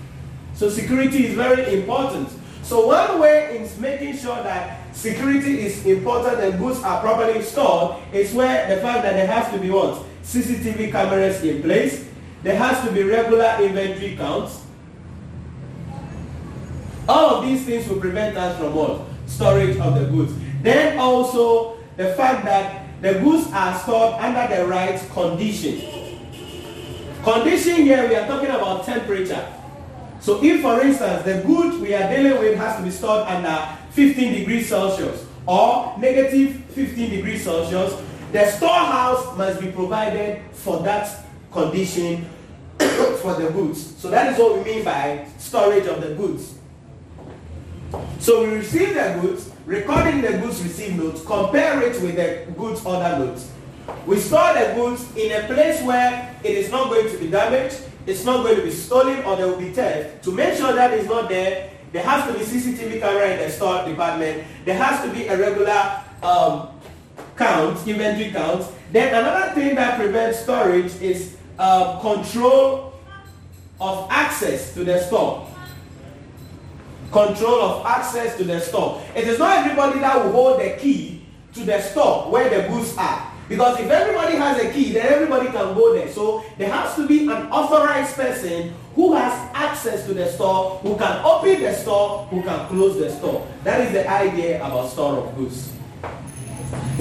So 0.53 0.69
security 0.69 1.27
is 1.27 1.35
very 1.35 1.77
important. 1.77 2.29
So 2.63 2.87
one 2.87 3.19
way 3.19 3.57
in 3.57 3.81
making 3.81 4.15
sure 4.17 4.41
that 4.41 4.95
security 4.95 5.59
is 5.59 5.85
important 5.85 6.39
and 6.39 6.57
goods 6.57 6.81
are 6.81 7.01
properly 7.01 7.41
stored 7.41 7.97
is 8.13 8.33
where 8.33 8.73
the 8.73 8.81
fact 8.81 9.03
that 9.03 9.13
they 9.13 9.25
have 9.25 9.51
to 9.51 9.59
be 9.59 9.69
what? 9.69 10.04
CCTV 10.25 10.91
cameras 10.91 11.43
in 11.43 11.61
place. 11.61 12.09
There 12.43 12.57
has 12.57 12.83
to 12.85 12.91
be 12.91 13.03
regular 13.03 13.57
inventory 13.61 14.15
counts. 14.17 14.61
All 17.07 17.35
of 17.35 17.45
these 17.45 17.63
things 17.65 17.87
will 17.87 17.99
prevent 17.99 18.35
us 18.35 18.57
from 18.57 18.73
what? 18.73 19.01
Storage 19.27 19.77
of 19.77 19.95
the 19.95 20.05
goods. 20.07 20.33
Then 20.61 20.97
also 20.97 21.77
the 21.97 22.13
fact 22.15 22.45
that 22.45 22.85
the 23.01 23.19
goods 23.19 23.47
are 23.53 23.77
stored 23.79 24.13
under 24.15 24.55
the 24.55 24.65
right 24.67 24.99
condition. 25.11 25.79
Condition 27.23 27.75
here 27.77 28.07
we 28.07 28.15
are 28.15 28.27
talking 28.27 28.49
about 28.49 28.83
temperature. 28.85 29.45
So 30.19 30.43
if 30.43 30.61
for 30.61 30.81
instance 30.81 31.23
the 31.23 31.43
good 31.45 31.79
we 31.81 31.93
are 31.93 32.09
dealing 32.09 32.39
with 32.39 32.57
has 32.57 32.77
to 32.77 32.83
be 32.83 32.89
stored 32.89 33.27
under 33.27 33.77
15 33.91 34.33
degrees 34.33 34.69
Celsius 34.69 35.25
or 35.45 35.97
negative 35.99 36.63
15 36.73 37.09
degrees 37.09 37.43
Celsius, 37.43 37.93
the 38.35 38.51
storehouse 38.51 39.37
must 39.37 39.61
be 39.61 39.71
provided 39.71 40.41
for 40.51 40.83
that 40.83 41.25
condition 41.51 42.25
for 43.21 43.33
the 43.35 43.49
goods. 43.53 43.95
So 43.97 44.09
that 44.09 44.33
is 44.33 44.39
what 44.39 44.57
we 44.57 44.63
mean 44.63 44.83
by 44.83 45.25
storage 45.37 45.87
of 45.87 46.01
the 46.01 46.15
goods. 46.15 46.55
So 48.19 48.43
we 48.45 48.55
receive 48.55 48.93
the 48.93 49.19
goods, 49.21 49.51
recording 49.65 50.21
the 50.21 50.37
goods 50.39 50.61
received 50.61 50.97
notes, 50.97 51.23
compare 51.23 51.81
it 51.81 52.01
with 52.01 52.15
the 52.15 52.51
goods 52.57 52.85
order 52.85 53.19
notes. 53.19 53.51
We 54.05 54.19
store 54.19 54.53
the 54.53 54.73
goods 54.75 55.15
in 55.15 55.31
a 55.31 55.47
place 55.47 55.81
where 55.83 56.35
it 56.43 56.57
is 56.57 56.69
not 56.69 56.89
going 56.89 57.09
to 57.09 57.17
be 57.17 57.29
damaged, 57.29 57.83
it's 58.05 58.25
not 58.25 58.43
going 58.43 58.57
to 58.57 58.63
be 58.63 58.71
stolen, 58.71 59.23
or 59.23 59.37
there 59.37 59.47
will 59.47 59.59
be 59.59 59.71
theft. 59.71 60.23
To 60.25 60.31
make 60.31 60.57
sure 60.57 60.73
that 60.73 60.93
it's 60.93 61.07
not 61.07 61.29
there, 61.29 61.71
there 61.93 62.03
has 62.03 62.27
to 62.27 62.37
be 62.37 62.43
CCTV 62.43 62.99
camera 62.99 63.29
in 63.31 63.39
the 63.39 63.49
store 63.49 63.85
department. 63.87 64.43
There 64.65 64.77
has 64.77 65.05
to 65.05 65.13
be 65.13 65.27
a 65.27 65.37
regular 65.37 66.03
um, 66.21 66.74
count, 67.37 67.87
inventory 67.87 68.31
count. 68.31 68.65
Then 68.91 69.13
another 69.13 69.53
thing 69.53 69.75
that 69.75 69.99
prevents 69.99 70.39
storage 70.39 70.93
is 71.01 71.37
uh, 71.59 71.99
control 71.99 72.93
of 73.79 74.07
access 74.09 74.73
to 74.73 74.83
the 74.83 74.99
store. 74.99 75.47
Control 77.11 77.61
of 77.61 77.85
access 77.85 78.37
to 78.37 78.43
the 78.43 78.59
store. 78.59 79.01
It 79.15 79.27
is 79.27 79.39
not 79.39 79.57
everybody 79.57 79.99
that 79.99 80.23
will 80.23 80.31
hold 80.31 80.61
the 80.61 80.77
key 80.77 81.25
to 81.53 81.63
the 81.63 81.81
store 81.81 82.31
where 82.31 82.49
the 82.49 82.67
goods 82.69 82.95
are. 82.97 83.31
Because 83.47 83.79
if 83.79 83.89
everybody 83.89 84.37
has 84.37 84.59
a 84.59 84.71
key, 84.71 84.91
then 84.91 85.05
everybody 85.05 85.47
can 85.47 85.75
go 85.75 85.93
there. 85.93 86.11
So 86.11 86.43
there 86.57 86.71
has 86.71 86.95
to 86.95 87.07
be 87.07 87.25
an 87.25 87.51
authorized 87.51 88.15
person 88.15 88.73
who 88.95 89.13
has 89.13 89.33
access 89.53 90.05
to 90.07 90.13
the 90.13 90.25
store, 90.31 90.79
who 90.79 90.97
can 90.97 91.23
open 91.23 91.61
the 91.61 91.73
store, 91.73 92.25
who 92.25 92.41
can 92.41 92.67
close 92.67 92.97
the 92.97 93.11
store. 93.11 93.47
That 93.63 93.81
is 93.81 93.91
the 93.91 94.09
idea 94.09 94.65
about 94.65 94.89
store 94.89 95.17
of 95.17 95.35
goods. 95.35 95.74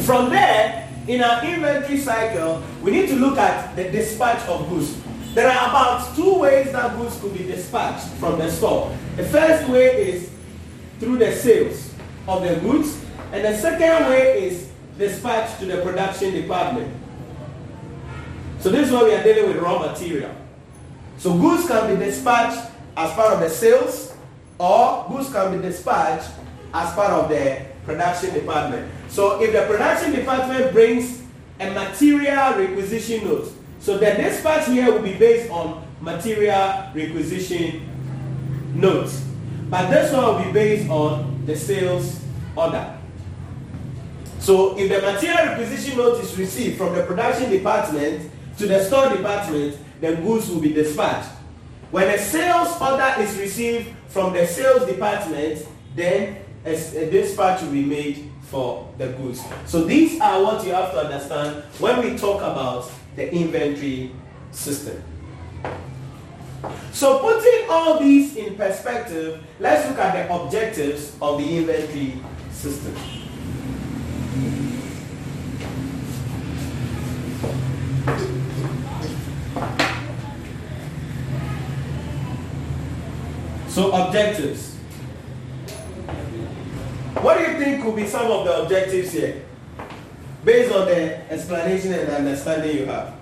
From 0.05 0.31
there, 0.31 0.89
in 1.07 1.23
our 1.23 1.45
inventory 1.45 1.99
cycle, 1.99 2.63
we 2.83 2.91
need 2.91 3.09
to 3.09 3.17
look 3.17 3.39
at 3.39 3.75
the 3.77 3.85
dispatch 3.91 4.47
of 4.49 4.69
goods. 4.69 4.97
There 5.35 5.49
are 5.49 5.69
about 5.69 6.15
two 6.15 6.39
ways 6.39 6.73
that 6.73 6.97
goods 6.97 7.19
could 7.21 7.37
be 7.37 7.45
dispatched 7.45 8.07
from 8.21 8.39
the 8.39 8.51
store. 8.51 8.97
The 9.17 9.25
first 9.25 9.69
way 9.69 10.11
is 10.11 10.31
through 11.01 11.19
the 11.19 11.33
sales 11.33 11.93
of 12.29 12.43
the 12.43 12.57
goods, 12.57 13.05
and 13.33 13.45
the 13.45 13.57
second 13.57 14.09
way 14.11 14.45
is 14.45 14.71
dispatched 14.97 15.59
to 15.59 15.67
the 15.67 15.83
production 15.83 16.33
department. 16.33 16.95
So 18.61 18.71
this 18.71 18.87
is 18.87 18.93
where 18.93 19.05
we 19.05 19.15
are 19.15 19.23
dealing 19.23 19.49
with 19.49 19.63
raw 19.63 19.79
material. 19.79 20.35
So 21.19 21.37
goods 21.37 21.67
can 21.67 21.95
be 21.95 22.05
dispatched 22.05 22.71
as 22.97 23.13
part 23.13 23.35
of 23.35 23.41
the 23.41 23.51
sales, 23.51 24.15
or 24.59 25.07
goods 25.11 25.33
can 25.33 25.57
be 25.57 25.67
dispatched 25.67 26.31
as 26.75 26.93
part 26.95 27.11
of 27.11 27.29
the 27.29 27.65
production 27.85 28.35
department. 28.35 28.91
So 29.09 29.41
if 29.41 29.53
the 29.53 29.63
production 29.63 30.13
department 30.13 30.73
brings 30.73 31.23
a 31.61 31.71
material 31.71 32.59
requisition 32.59 33.25
note, 33.25 33.53
so 33.79 33.97
the 33.97 34.07
dispatch 34.07 34.67
here 34.67 34.91
will 34.91 35.03
be 35.03 35.15
based 35.15 35.51
on 35.51 35.87
material 36.01 36.91
requisition 36.93 37.89
notes. 38.75 39.25
But 39.71 39.89
this 39.89 40.13
one 40.13 40.25
will 40.25 40.45
be 40.45 40.53
based 40.53 40.91
on 40.91 41.47
the 41.47 41.57
sales 41.57 42.21
order. 42.57 42.99
So 44.41 44.77
if 44.77 44.91
the 44.91 45.01
material 45.01 45.47
requisition 45.47 45.97
note 45.97 46.21
is 46.21 46.37
received 46.37 46.77
from 46.77 46.95
the 46.95 47.05
production 47.05 47.51
department 47.51 48.31
to 48.59 48.67
the 48.67 48.83
store 48.85 49.09
department, 49.11 49.79
then 50.01 50.25
goods 50.25 50.51
will 50.51 50.61
be 50.61 50.73
dispatched. 50.73 51.31
When 51.91 52.09
a 52.09 52.19
sales 52.19 52.77
order 52.81 53.15
is 53.21 53.39
received 53.39 53.95
from 54.09 54.33
the 54.33 54.47
sales 54.47 54.87
department, 54.87 55.67
then 55.95 56.44
a, 56.65 56.73
a 56.73 57.11
dispatch 57.11 57.63
will 57.63 57.71
be 57.71 57.85
made 57.85 58.31
for 58.43 58.89
the 58.99 59.09
goods. 59.09 59.43
So 59.67 59.85
these 59.85 60.21
are 60.21 60.43
what 60.43 60.65
you 60.65 60.73
have 60.73 60.93
to 60.93 61.01
understand 61.05 61.65
when 61.79 62.01
we 62.03 62.17
talk 62.17 62.41
about 62.41 62.91
the 63.17 63.33
inventory 63.33 64.13
system. 64.51 65.03
So 66.93 67.19
putting 67.19 67.69
all 67.69 67.99
these 67.99 68.37
in 68.37 68.55
perspective, 68.55 69.43
let's 69.61 69.89
look 69.89 69.99
at 69.99 70.29
the 70.29 70.35
objectives 70.35 71.17
of 71.21 71.39
the 71.39 71.59
inventory 71.59 72.21
system. 72.51 72.95
So 83.69 83.91
objectives. 83.91 84.74
What 87.25 87.39
do 87.39 87.51
you 87.51 87.57
think 87.59 87.83
could 87.83 87.97
be 87.97 88.07
some 88.07 88.31
of 88.31 88.45
the 88.45 88.65
objectives 88.65 89.13
here? 89.13 89.47
Based 90.45 90.71
on 90.71 90.85
the 90.85 91.33
explanation 91.33 91.95
and 91.95 92.11
understanding 92.11 92.77
you 92.77 92.85
have. 92.85 93.15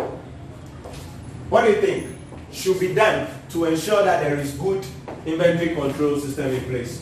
What 1.48 1.66
do 1.66 1.70
you 1.70 1.80
think 1.80 2.18
should 2.50 2.80
be 2.80 2.94
done 2.94 3.28
to 3.50 3.64
ensure 3.66 4.02
that 4.02 4.24
there 4.24 4.36
is 4.40 4.54
good 4.54 4.84
inventory 5.24 5.76
control 5.76 6.18
system 6.18 6.50
in 6.50 6.64
place? 6.64 7.00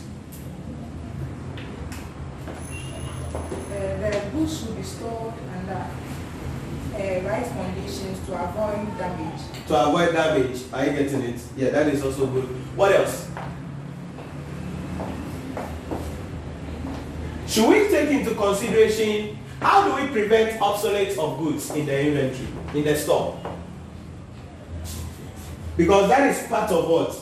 Uh, 3.33 3.97
the 3.97 4.21
goods 4.31 4.59
should 4.59 4.77
be 4.77 4.83
stored 4.83 5.33
under 5.57 5.73
uh, 5.73 7.27
right 7.27 7.47
conditions 7.47 8.19
to 8.27 8.33
avoid 8.33 8.95
damage. 8.99 9.41
To 9.69 9.87
avoid 9.87 10.13
damage. 10.13 10.61
Are 10.71 10.85
you 10.85 10.91
getting 10.91 11.21
it? 11.23 11.41
Yeah, 11.57 11.69
that 11.71 11.87
is 11.87 12.03
also 12.03 12.27
good. 12.27 12.45
What 12.77 12.91
else? 12.91 13.27
Should 17.51 17.67
we 17.67 17.89
take 17.89 18.09
into 18.11 18.33
consideration 18.33 19.37
how 19.59 19.83
do 19.83 20.01
we 20.01 20.09
prevent 20.09 20.61
obsolete 20.61 21.17
of 21.17 21.37
goods 21.37 21.69
in 21.71 21.85
the 21.85 22.07
inventory, 22.07 22.47
in 22.73 22.85
the 22.85 22.95
store? 22.95 23.37
Because 25.75 26.07
that 26.07 26.29
is 26.29 26.47
part 26.47 26.71
of 26.71 26.87
what? 26.87 27.13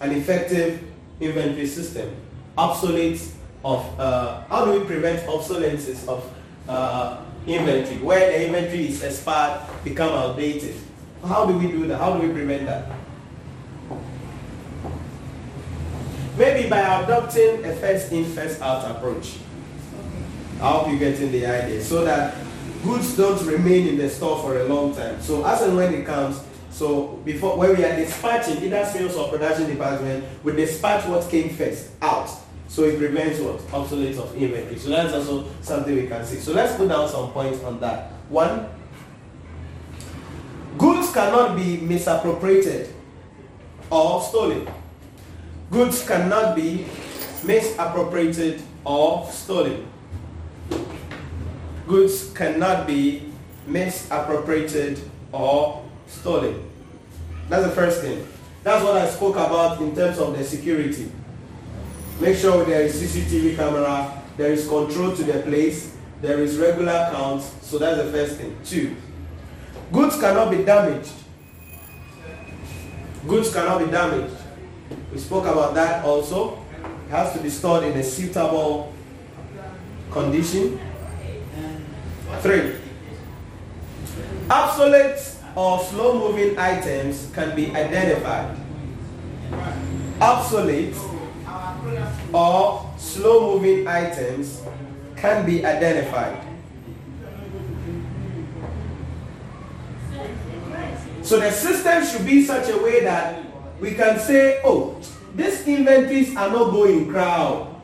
An 0.00 0.10
effective 0.16 0.82
inventory 1.20 1.68
system. 1.68 2.10
Obsolete 2.56 3.22
of, 3.64 4.00
uh, 4.00 4.42
how 4.48 4.64
do 4.64 4.80
we 4.80 4.84
prevent 4.84 5.28
obsolescence 5.28 6.08
of 6.08 6.28
uh, 6.68 7.22
inventory? 7.46 7.98
Where 7.98 8.32
the 8.32 8.46
inventory 8.46 8.88
is 8.88 9.04
expired, 9.04 9.60
become 9.84 10.10
outdated. 10.10 10.74
How 11.24 11.46
do 11.46 11.56
we 11.56 11.68
do 11.68 11.86
that? 11.86 11.98
How 11.98 12.18
do 12.18 12.26
we 12.26 12.34
prevent 12.34 12.66
that? 12.66 12.90
Maybe 16.36 16.68
by 16.68 16.80
adopting 17.04 17.64
a 17.64 17.76
first 17.76 18.10
in, 18.10 18.24
first 18.24 18.60
out 18.60 18.90
approach. 18.90 19.38
I 20.60 20.72
hope 20.72 20.88
you're 20.88 20.98
getting 20.98 21.30
the 21.30 21.46
idea. 21.46 21.80
So 21.80 22.04
that 22.04 22.34
goods 22.82 23.16
don't 23.16 23.40
remain 23.46 23.86
in 23.86 23.96
the 23.96 24.10
store 24.10 24.42
for 24.42 24.60
a 24.60 24.64
long 24.64 24.92
time. 24.94 25.22
So 25.22 25.46
as 25.46 25.62
and 25.62 25.76
when 25.76 25.94
it 25.94 26.04
comes, 26.04 26.42
so 26.70 27.20
before 27.24 27.56
when 27.56 27.76
we 27.76 27.84
are 27.84 27.94
dispatching, 27.94 28.62
either 28.64 28.84
sales 28.84 29.14
or 29.14 29.28
production 29.28 29.68
department, 29.68 30.24
we 30.42 30.52
dispatch 30.52 31.06
what 31.06 31.30
came 31.30 31.50
first 31.50 31.90
out. 32.02 32.28
So 32.66 32.84
it 32.84 32.98
prevents 32.98 33.38
what? 33.38 33.60
Obsolete 33.72 34.18
of 34.18 34.34
inventory. 34.36 34.78
So 34.78 34.90
that's 34.90 35.14
also 35.14 35.48
something 35.62 35.94
we 35.94 36.08
can 36.08 36.24
see. 36.24 36.38
So 36.38 36.52
let's 36.52 36.76
put 36.76 36.88
down 36.88 37.08
some 37.08 37.30
points 37.30 37.62
on 37.62 37.78
that. 37.80 38.10
One, 38.28 38.68
goods 40.76 41.12
cannot 41.12 41.56
be 41.56 41.76
misappropriated 41.78 42.92
or 43.90 44.22
stolen. 44.22 44.68
Goods 45.70 46.04
cannot 46.06 46.56
be 46.56 46.84
misappropriated 47.44 48.60
or 48.84 49.30
stolen 49.30 49.86
goods 51.88 52.30
cannot 52.34 52.86
be 52.86 53.32
misappropriated 53.66 55.00
or 55.32 55.84
stolen. 56.06 56.62
That's 57.48 57.64
the 57.64 57.72
first 57.72 58.02
thing. 58.02 58.26
That's 58.62 58.84
what 58.84 58.96
I 58.96 59.08
spoke 59.08 59.36
about 59.36 59.80
in 59.80 59.94
terms 59.94 60.18
of 60.18 60.36
the 60.36 60.44
security. 60.44 61.10
Make 62.20 62.36
sure 62.36 62.64
there 62.64 62.82
is 62.82 63.00
CCTV 63.00 63.56
camera, 63.56 64.22
there 64.36 64.52
is 64.52 64.68
control 64.68 65.16
to 65.16 65.22
the 65.24 65.40
place, 65.42 65.96
there 66.20 66.40
is 66.40 66.58
regular 66.58 67.08
counts. 67.12 67.54
So 67.62 67.78
that's 67.78 68.02
the 68.02 68.10
first 68.10 68.36
thing. 68.36 68.56
Two, 68.64 68.94
goods 69.92 70.18
cannot 70.20 70.50
be 70.50 70.64
damaged. 70.64 71.12
Goods 73.26 73.52
cannot 73.52 73.84
be 73.84 73.90
damaged. 73.90 74.34
We 75.12 75.18
spoke 75.18 75.46
about 75.46 75.74
that 75.74 76.04
also. 76.04 76.62
It 77.06 77.10
has 77.10 77.32
to 77.34 77.40
be 77.40 77.48
stored 77.50 77.84
in 77.84 77.96
a 77.96 78.02
suitable 78.02 78.92
condition. 80.10 80.80
Three, 82.40 82.76
obsolete 84.48 85.18
or 85.56 85.80
slow-moving 85.80 86.58
items 86.58 87.30
can 87.34 87.56
be 87.56 87.74
identified. 87.74 88.56
Obsolete 90.20 90.94
or 92.32 92.94
slow-moving 92.96 93.88
items 93.88 94.62
can 95.16 95.44
be 95.44 95.64
identified. 95.64 96.44
So 101.22 101.40
the 101.40 101.50
system 101.50 102.06
should 102.06 102.24
be 102.24 102.44
such 102.44 102.70
a 102.70 102.78
way 102.78 103.04
that 103.04 103.42
we 103.80 103.94
can 103.94 104.18
say, 104.18 104.60
oh, 104.64 105.00
these 105.34 105.66
inventories 105.66 106.34
are 106.36 106.48
not 106.48 106.70
going 106.70 107.10
crowd. 107.10 107.74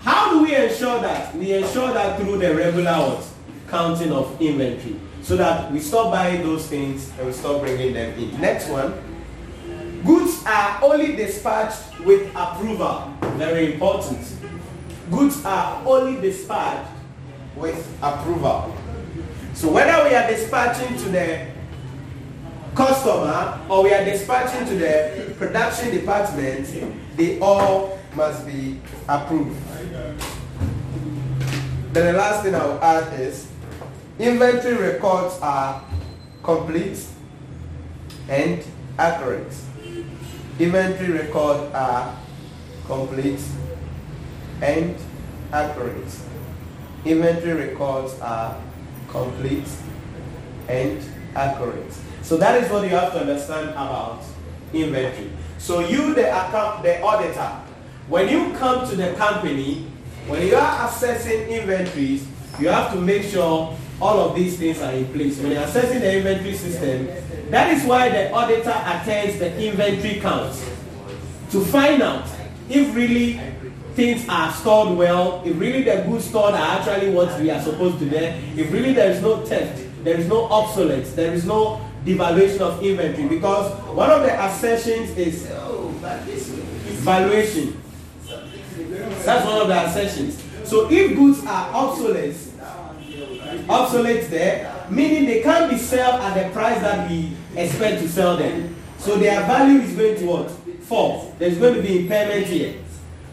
How 0.00 0.32
do 0.32 0.42
we 0.44 0.54
ensure 0.54 1.00
that? 1.00 1.34
We 1.34 1.52
ensure 1.54 1.92
that 1.92 2.20
through 2.20 2.38
the 2.38 2.54
regular 2.54 2.92
what? 2.92 3.26
Counting 3.70 4.12
of 4.12 4.40
inventory 4.40 4.96
so 5.22 5.36
that 5.36 5.70
we 5.72 5.78
stop 5.78 6.12
buying 6.12 6.42
those 6.42 6.66
things 6.66 7.10
and 7.16 7.26
we 7.26 7.32
stop 7.32 7.60
bringing 7.60 7.94
them 7.94 8.18
in. 8.18 8.40
Next 8.40 8.68
one. 8.68 8.92
Goods 10.04 10.42
are 10.46 10.82
only 10.82 11.14
dispatched 11.14 12.00
with 12.00 12.30
approval. 12.34 13.14
Very 13.36 13.74
important. 13.74 14.18
Goods 15.10 15.44
are 15.44 15.82
only 15.86 16.20
dispatched 16.20 16.90
with 17.54 17.86
approval. 18.02 18.74
So 19.54 19.70
whether 19.70 20.08
we 20.08 20.14
are 20.14 20.26
dispatching 20.26 20.96
to 20.96 21.08
the 21.10 21.46
customer 22.74 23.60
or 23.68 23.82
we 23.82 23.92
are 23.92 24.04
dispatching 24.04 24.66
to 24.68 24.76
the 24.76 25.34
production 25.36 25.90
department, 25.90 26.66
they 27.16 27.38
all 27.40 27.98
must 28.14 28.46
be 28.46 28.80
approved. 29.08 29.60
Then 31.92 32.14
the 32.14 32.18
last 32.18 32.44
thing 32.44 32.54
I 32.54 32.64
will 32.64 32.82
add 32.82 33.20
is 33.20 33.49
Inventory 34.20 34.74
records 34.74 35.38
are 35.40 35.82
complete 36.42 37.02
and 38.28 38.62
accurate. 38.98 39.50
Inventory 40.58 41.12
records 41.12 41.74
are 41.74 42.14
complete 42.84 43.40
and 44.60 44.94
accurate. 45.54 46.14
Inventory 47.06 47.68
records 47.68 48.20
are 48.20 48.60
complete 49.08 49.68
and 50.68 51.02
accurate. 51.34 51.90
So 52.20 52.36
that 52.36 52.62
is 52.62 52.70
what 52.70 52.82
you 52.82 52.90
have 52.90 53.14
to 53.14 53.20
understand 53.20 53.70
about 53.70 54.22
inventory. 54.74 55.30
So 55.56 55.80
you, 55.80 56.12
the 56.12 56.28
account, 56.28 56.82
the 56.82 57.00
auditor, 57.00 57.52
when 58.08 58.28
you 58.28 58.52
come 58.58 58.86
to 58.86 58.96
the 58.96 59.14
company, 59.14 59.86
when 60.26 60.46
you 60.46 60.56
are 60.56 60.86
assessing 60.86 61.48
inventories, 61.48 62.26
you 62.58 62.68
have 62.68 62.92
to 62.92 63.00
make 63.00 63.22
sure 63.22 63.74
all 64.00 64.18
of 64.18 64.34
these 64.34 64.58
things 64.58 64.80
are 64.80 64.92
in 64.92 65.06
place. 65.12 65.38
When 65.38 65.52
you're 65.52 65.62
assessing 65.62 66.00
the 66.00 66.16
inventory 66.16 66.54
system, 66.54 67.08
that 67.50 67.72
is 67.72 67.84
why 67.84 68.08
the 68.08 68.32
auditor 68.32 68.70
attends 68.70 69.38
the 69.38 69.54
inventory 69.62 70.20
counts 70.20 70.64
to 71.50 71.64
find 71.64 72.00
out 72.02 72.28
if 72.68 72.94
really 72.94 73.40
things 73.94 74.24
are 74.28 74.52
stored 74.52 74.96
well, 74.96 75.42
if 75.44 75.58
really 75.58 75.82
the 75.82 76.04
goods 76.08 76.24
stored 76.24 76.54
are 76.54 76.78
actually 76.78 77.10
what 77.10 77.38
we 77.40 77.50
are 77.50 77.60
supposed 77.60 77.98
to 77.98 78.04
there, 78.06 78.40
if 78.56 78.72
really 78.72 78.92
there 78.92 79.10
is 79.10 79.20
no 79.20 79.44
theft, 79.44 79.84
there 80.04 80.16
is 80.16 80.26
no 80.28 80.44
obsolete, 80.46 81.04
there 81.16 81.32
is 81.34 81.44
no 81.44 81.80
devaluation 82.04 82.60
of 82.60 82.82
inventory, 82.82 83.28
because 83.28 83.72
one 83.94 84.10
of 84.10 84.22
the 84.22 84.44
assertions 84.44 85.10
is 85.18 85.46
valuation. 87.02 87.82
That's 89.24 89.44
one 89.44 89.60
of 89.60 89.68
the 89.68 89.84
assertions. 89.84 90.42
So 90.64 90.88
if 90.90 91.16
goods 91.16 91.44
are 91.44 91.74
obsolete, 91.74 92.36
obsolete 93.70 94.28
there, 94.30 94.86
meaning 94.90 95.26
they 95.26 95.42
can't 95.42 95.70
be 95.70 95.78
sold 95.78 96.20
at 96.20 96.34
the 96.34 96.52
price 96.52 96.80
that 96.80 97.08
we 97.08 97.32
expect 97.56 98.02
to 98.02 98.08
sell 98.08 98.36
them. 98.36 98.74
So 98.98 99.16
their 99.16 99.40
value 99.46 99.80
is 99.80 99.96
going 99.96 100.18
to 100.18 100.26
what? 100.26 100.50
Fall. 100.82 101.34
There's 101.38 101.56
going 101.58 101.74
to 101.74 101.82
be 101.82 102.00
impairment 102.00 102.46
here. 102.46 102.74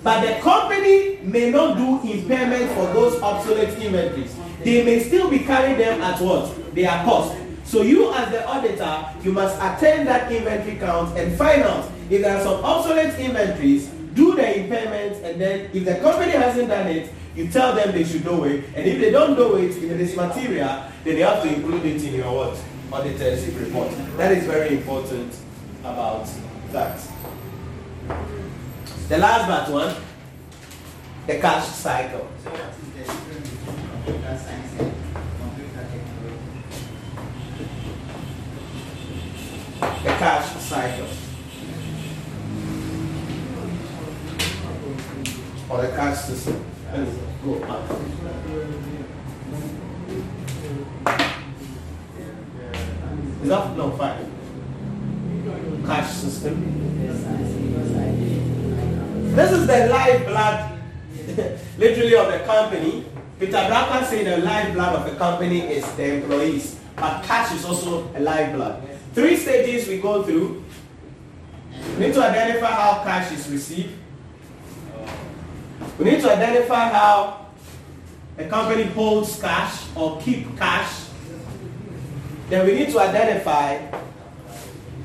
But 0.04 0.21
the 0.21 0.39
company 0.41 1.19
may 1.23 1.50
not 1.50 1.76
do 1.78 2.00
impairment 2.10 2.71
for 2.71 2.86
those 2.93 3.21
obsolete 3.21 3.78
inventories. 3.80 4.36
They 4.63 4.84
may 4.86 5.04
still 5.04 5.30
be 5.30 5.39
carrying 5.39 5.78
them 5.78 6.02
at 6.02 6.21
what? 6.21 6.76
Their 6.76 7.04
cost. 7.04 7.36
So 7.63 7.82
you 7.82 8.13
as 8.13 8.30
the 8.32 8.47
auditor, 8.47 9.06
you 9.23 9.34
must 9.34 9.56
attend 9.58 10.08
that 10.08 10.32
inventory 10.32 10.78
count 10.78 11.17
and 11.17 11.38
find 11.38 11.63
out 11.63 11.91
if 12.10 12.21
there 12.21 12.38
are 12.38 12.43
some 12.43 12.63
obsolete 12.63 13.19
inventories, 13.19 13.88
do 14.13 14.36
the 14.36 14.60
impairment, 14.62 15.23
and 15.26 15.41
then 15.41 15.69
if 15.73 15.84
the 15.84 15.95
company 15.95 16.32
hasn't 16.32 16.69
done 16.69 16.88
it, 16.88 17.12
you 17.38 17.47
tell 17.50 17.76
them 17.76 17.91
they 17.91 18.04
should 18.04 18.23
do 18.23 18.45
it. 18.45 18.65
And 18.76 18.88
if 18.88 19.00
they 19.00 19.12
don't 19.12 19.36
do 19.36 19.58
it, 19.58 19.78
in 19.78 19.95
this 20.00 20.15
material, 20.15 20.86
then 21.04 21.15
they 21.15 21.21
have 21.21 21.43
to 21.43 21.54
include 21.54 21.86
it 21.86 22.04
in 22.04 22.15
your 22.15 22.34
what? 22.34 22.60
Auditor's 22.91 23.45
report. 23.54 23.91
That 24.17 24.32
is 24.32 24.45
very 24.45 24.78
important 24.78 25.36
about 25.82 26.28
that. 26.71 27.00
The 29.08 29.17
last 29.19 29.47
but 29.47 29.69
one, 29.71 29.95
the 31.28 31.38
cash 31.39 31.67
cycle. 31.67 32.28
So 32.43 32.50
what 32.50 32.71
is 32.71 32.78
the 32.78 32.86
difference 32.97 33.50
between 33.50 33.88
computer 33.91 34.38
science 34.38 34.71
and 34.80 34.93
computer 35.38 35.86
technology? 35.91 36.41
The 40.04 40.13
cash 40.17 40.45
cycle. 40.60 41.08
Or 45.69 45.82
the 45.82 45.89
cash 45.89 46.17
system. 46.17 46.67
Is 46.88 46.93
that 53.50 53.76
no 53.76 53.91
five? 53.91 54.26
Cash 55.86 56.12
system. 56.12 56.56
This 59.36 59.52
is 59.52 59.67
the 59.67 59.88
lifeblood, 59.88 60.80
literally, 61.78 62.15
of 62.15 62.32
the 62.32 62.39
company. 62.45 63.06
Peter 63.39 63.52
Drucker 63.52 64.06
said 64.06 64.26
the 64.26 64.38
lifeblood 64.45 64.95
of 64.95 65.06
the 65.12 65.17
company 65.17 65.60
is 65.60 65.86
the 65.93 66.15
employees, 66.15 66.80
but 66.95 67.21
cash 67.23 67.54
is 67.54 67.65
also 67.65 68.10
a 68.15 68.19
lifeblood. 68.19 68.82
Three 69.13 69.36
stages 69.36 69.88
we 69.89 69.97
go 70.00 70.23
through. 70.23 70.63
We 71.95 72.08
need 72.08 72.13
to 72.13 72.23
identify 72.23 72.71
how 72.71 73.04
cash 73.04 73.32
is 73.34 73.50
received. 73.50 73.93
We 75.98 76.06
need 76.06 76.22
to 76.22 76.32
identify 76.32 76.90
how 76.90 77.48
a 78.38 78.46
company 78.46 78.84
holds 78.84 79.42
cash 79.42 79.86
or 79.96 80.22
keep 80.22 80.56
cash. 80.58 81.06
Then 82.50 82.68
we 82.68 82.74
need 82.74 82.92
to 82.92 83.00
identify 83.00 83.78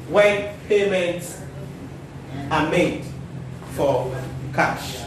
when 0.08 0.54
payments 0.68 1.40
are 2.50 2.68
made 2.68 3.04
for 3.72 4.14
cash. 4.52 4.98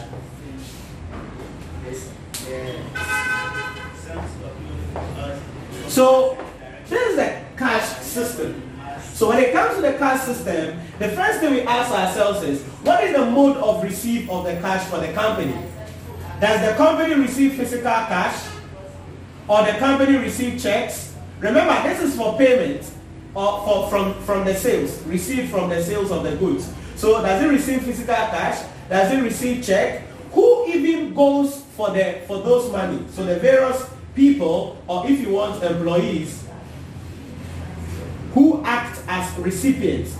So 5.86 6.36
this 6.88 7.10
is 7.10 7.16
the 7.16 7.40
cash 7.56 8.02
system. 8.02 8.62
So 9.14 9.28
when 9.28 9.38
it 9.38 9.52
comes 9.52 9.76
to 9.76 9.82
the 9.82 9.94
cash 9.94 10.22
system, 10.22 10.78
the 10.98 11.08
first 11.10 11.40
thing 11.40 11.52
we 11.52 11.62
ask 11.62 11.90
ourselves 11.90 12.42
is, 12.42 12.62
what 12.82 13.02
is 13.04 13.14
the 13.16 13.24
mode 13.24 13.56
of 13.58 13.82
receipt 13.82 14.28
of 14.28 14.44
the 14.44 14.54
cash 14.54 14.86
for 14.90 14.98
the 14.98 15.12
company? 15.12 15.54
Does 16.40 16.70
the 16.70 16.76
company 16.76 17.14
receive 17.14 17.54
physical 17.54 17.82
cash? 17.82 18.46
Or 19.48 19.64
the 19.64 19.72
company 19.78 20.18
receive 20.18 20.60
checks? 20.60 21.14
Remember, 21.40 21.88
this 21.88 22.02
is 22.02 22.16
for 22.16 22.36
payment 22.36 22.90
or 23.34 23.64
for, 23.64 23.90
from, 23.90 24.14
from 24.24 24.44
the 24.44 24.54
sales, 24.54 25.02
received 25.02 25.50
from 25.50 25.70
the 25.70 25.82
sales 25.82 26.10
of 26.10 26.24
the 26.24 26.34
goods. 26.36 26.72
So 26.96 27.22
does 27.22 27.42
it 27.42 27.46
receive 27.46 27.82
physical 27.82 28.14
cash? 28.14 28.66
Does 28.88 29.12
it 29.12 29.22
receive 29.22 29.64
check? 29.64 30.02
Who 30.32 30.66
even 30.66 31.14
goes 31.14 31.62
for 31.76 31.90
the 31.90 32.22
for 32.26 32.38
those 32.42 32.70
money? 32.72 33.04
So 33.10 33.24
the 33.24 33.38
various 33.38 33.88
people, 34.14 34.82
or 34.86 35.06
if 35.08 35.20
you 35.20 35.30
want 35.30 35.62
employees, 35.62 36.46
who 38.32 38.62
act 38.64 39.00
as 39.08 39.38
recipients. 39.38 40.16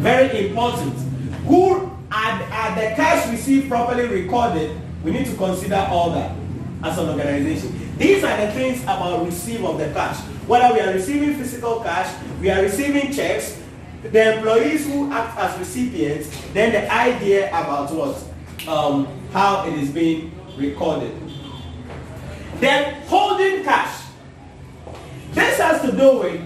Very 0.00 0.48
important. 0.48 0.94
Who 1.46 1.93
are, 2.12 2.74
the 2.74 2.94
cash 2.96 3.30
received 3.30 3.68
properly 3.68 4.06
recorded? 4.06 4.80
We 5.02 5.10
need 5.10 5.26
to 5.26 5.36
consider 5.36 5.86
all 5.90 6.10
that 6.10 6.34
as 6.82 6.98
an 6.98 7.08
organization. 7.08 7.96
These 7.98 8.24
are 8.24 8.36
the 8.46 8.52
things 8.52 8.82
about 8.82 9.24
receive 9.24 9.64
of 9.64 9.78
the 9.78 9.92
cash. 9.92 10.18
Whether 10.46 10.74
we 10.74 10.80
are 10.80 10.92
receiving 10.92 11.34
physical 11.36 11.80
cash, 11.80 12.14
we 12.40 12.50
are 12.50 12.62
receiving 12.62 13.12
checks, 13.12 13.60
the 14.02 14.36
employees 14.36 14.86
who 14.86 15.10
act 15.12 15.38
as 15.38 15.58
recipients, 15.58 16.28
then 16.52 16.72
the 16.72 16.92
idea 16.92 17.48
about 17.48 17.90
what? 17.92 18.22
Um, 18.68 19.06
how 19.32 19.66
it 19.66 19.74
is 19.78 19.90
being 19.90 20.32
recorded. 20.56 21.12
Then 22.60 23.02
holding 23.06 23.64
cash. 23.64 24.04
This 25.32 25.58
has 25.58 25.82
to 25.82 25.92
do 25.96 26.18
with 26.18 26.40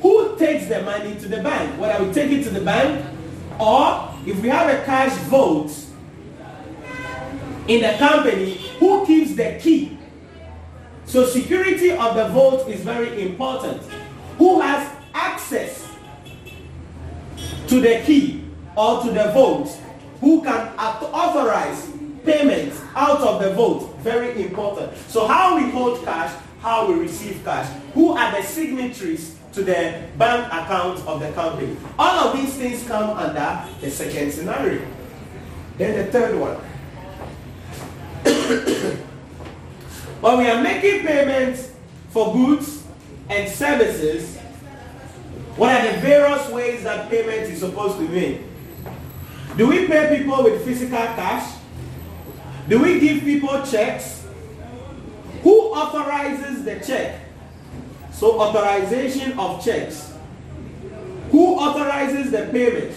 who 0.00 0.36
takes 0.38 0.66
the 0.66 0.82
money 0.82 1.14
to 1.16 1.28
the 1.28 1.42
bank. 1.42 1.80
Whether 1.80 2.04
we 2.04 2.12
take 2.12 2.32
it 2.32 2.44
to 2.44 2.50
the 2.50 2.60
bank 2.60 3.04
or 3.60 4.11
if 4.26 4.40
we 4.40 4.48
have 4.48 4.68
a 4.68 4.84
cash 4.84 5.12
vault 5.28 5.72
in 7.68 7.82
the 7.82 7.96
company, 7.98 8.54
who 8.78 9.06
keeps 9.06 9.34
the 9.34 9.58
key? 9.60 9.98
So 11.04 11.26
security 11.26 11.90
of 11.92 12.14
the 12.14 12.28
vault 12.28 12.68
is 12.68 12.80
very 12.80 13.22
important. 13.22 13.82
Who 14.38 14.60
has 14.60 14.90
access 15.14 15.88
to 17.68 17.80
the 17.80 18.02
key 18.04 18.44
or 18.76 19.02
to 19.02 19.10
the 19.10 19.30
vault? 19.32 19.68
Who 20.20 20.42
can 20.42 20.68
authorize 20.78 21.90
payments 22.24 22.80
out 22.94 23.20
of 23.20 23.42
the 23.42 23.52
vault? 23.54 23.96
Very 23.98 24.42
important. 24.42 24.96
So 25.08 25.26
how 25.26 25.56
we 25.56 25.70
hold 25.70 26.04
cash, 26.04 26.32
how 26.60 26.86
we 26.86 26.94
receive 26.94 27.42
cash. 27.44 27.68
Who 27.94 28.12
are 28.12 28.30
the 28.40 28.46
signatories 28.46 29.36
to 29.52 29.62
the 29.62 30.04
bank 30.16 30.46
account 30.46 31.06
of 31.06 31.20
the 31.20 31.30
company? 31.32 31.76
All 31.98 32.28
of 32.28 32.36
these 32.36 32.54
things 32.54 32.86
come 32.86 33.10
under 33.10 33.68
the 33.80 33.90
second 33.90 34.32
scenario. 34.32 34.86
Then 35.78 35.96
the 35.96 36.12
third 36.12 36.38
one. 36.38 36.56
when 40.20 40.38
we 40.38 40.48
are 40.48 40.62
making 40.62 41.06
payments 41.06 41.72
for 42.10 42.32
goods 42.32 42.84
and 43.28 43.48
services, 43.48 44.38
what 45.56 45.72
are 45.72 45.92
the 45.92 45.98
various 45.98 46.48
ways 46.48 46.84
that 46.84 47.10
payment 47.10 47.50
is 47.50 47.60
supposed 47.60 47.98
to 47.98 48.06
be 48.06 48.14
made? 48.14 48.44
Do 49.56 49.66
we 49.66 49.86
pay 49.86 50.16
people 50.16 50.44
with 50.44 50.64
physical 50.64 50.96
cash? 50.96 51.58
Do 52.68 52.80
we 52.80 53.00
give 53.00 53.22
people 53.22 53.62
checks? 53.62 54.24
Who 55.42 55.74
authorizes 55.74 56.64
the 56.64 56.80
check? 56.80 57.21
So 58.12 58.40
authorization 58.40 59.38
of 59.38 59.64
checks. 59.64 60.12
Who 61.30 61.56
authorizes 61.58 62.30
the 62.30 62.48
payment? 62.52 62.94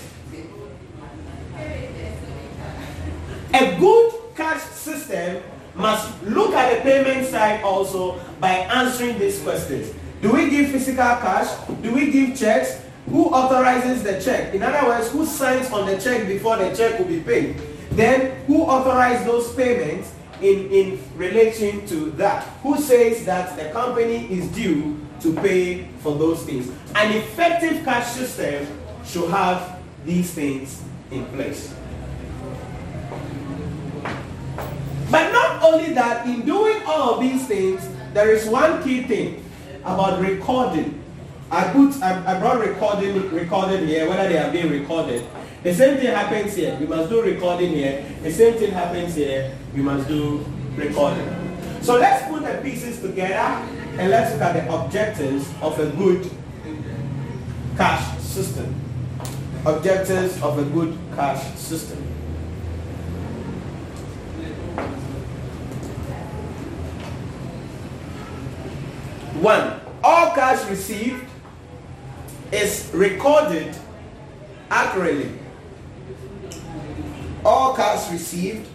A 3.53 3.79
good 3.79 4.13
cash 4.35 4.61
system 4.61 5.41
must 5.73 6.21
look 6.23 6.53
at 6.53 6.75
the 6.75 6.81
payment 6.81 7.27
side 7.27 7.63
also 7.63 8.19
by 8.39 8.67
answering 8.67 9.17
these 9.17 9.41
questions. 9.41 9.93
Do 10.21 10.33
we 10.33 10.49
give 10.49 10.71
physical 10.71 11.15
cash? 11.23 11.47
Do 11.81 11.93
we 11.93 12.11
give 12.11 12.37
checks? 12.37 12.81
Who 13.07 13.27
authorizes 13.29 14.03
the 14.03 14.19
check? 14.19 14.53
In 14.53 14.63
other 14.63 14.87
words, 14.87 15.09
who 15.11 15.25
signs 15.25 15.71
on 15.71 15.85
the 15.85 15.97
check 15.97 16.27
before 16.27 16.57
the 16.57 16.75
check 16.75 16.99
will 16.99 17.05
be 17.05 17.19
paid? 17.21 17.61
Then, 17.91 18.43
who 18.47 18.63
authorizes 18.63 19.25
those 19.25 19.53
payments 19.53 20.11
in, 20.41 20.69
in 20.71 20.99
relation 21.15 21.85
to 21.87 22.11
that? 22.11 22.43
Who 22.63 22.77
says 22.77 23.23
that 23.25 23.55
the 23.57 23.69
company 23.71 24.25
is 24.33 24.49
due 24.49 25.04
to 25.25 25.33
pay 25.41 25.87
for 25.99 26.15
those 26.15 26.43
things? 26.43 26.69
An 26.93 27.11
effective 27.17 27.83
cash 27.83 28.13
system 28.13 28.67
should 29.03 29.29
have 29.31 29.81
these 30.05 30.31
things 30.31 30.81
in 31.09 31.25
place. 31.33 31.73
But 35.09 35.31
not 35.31 35.63
only 35.63 35.93
that, 35.93 36.27
in 36.27 36.45
doing 36.45 36.81
all 36.85 37.15
of 37.15 37.21
these 37.21 37.47
things, 37.47 37.87
there 38.13 38.29
is 38.33 38.47
one 38.47 38.83
key 38.83 39.03
thing 39.03 39.43
about 39.83 40.21
recording. 40.21 41.01
I 41.49 41.69
put 41.69 42.01
I, 42.01 42.35
I 42.35 42.39
brought 42.39 42.59
recording 42.59 43.29
recorded 43.31 43.87
here, 43.87 44.09
whether 44.09 44.27
they 44.29 44.37
are 44.37 44.51
being 44.51 44.69
recorded. 44.69 45.25
The 45.63 45.73
same 45.73 45.97
thing 45.97 46.07
happens 46.07 46.55
here. 46.55 46.77
We 46.79 46.85
must 46.85 47.09
do 47.09 47.21
recording 47.21 47.71
here. 47.71 48.05
The 48.21 48.31
same 48.31 48.53
thing 48.55 48.71
happens 48.71 49.15
here. 49.15 49.55
We 49.73 49.81
must 49.81 50.07
do 50.07 50.45
recording. 50.75 51.27
So 51.81 51.97
let's 51.97 52.27
put 52.27 52.43
the 52.43 52.59
pieces 52.61 52.99
together 52.99 53.61
and 53.97 54.11
let's 54.11 54.33
look 54.33 54.41
at 54.41 54.53
the 54.53 54.73
objectives 54.73 55.47
of 55.61 55.79
a 55.79 55.89
good 55.91 56.29
cash 57.77 58.19
system. 58.19 58.75
Objectives 59.65 60.41
of 60.41 60.59
a 60.59 60.63
good 60.63 60.97
cash 61.15 61.55
system. 61.55 61.97
One, 69.41 69.79
all 70.03 70.31
cash 70.35 70.69
received 70.69 71.25
is 72.51 72.89
recorded 72.93 73.75
accurately. 74.69 75.31
All 77.45 77.75
cash 77.75 78.11
received 78.11 78.67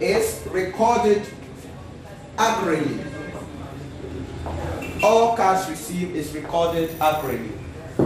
is 0.00 0.46
recorded 0.50 1.22
accurately. 2.36 3.07
All 5.02 5.36
cash 5.36 5.68
received 5.68 6.14
is 6.16 6.32
recorded 6.34 6.90
accurately. 7.00 7.52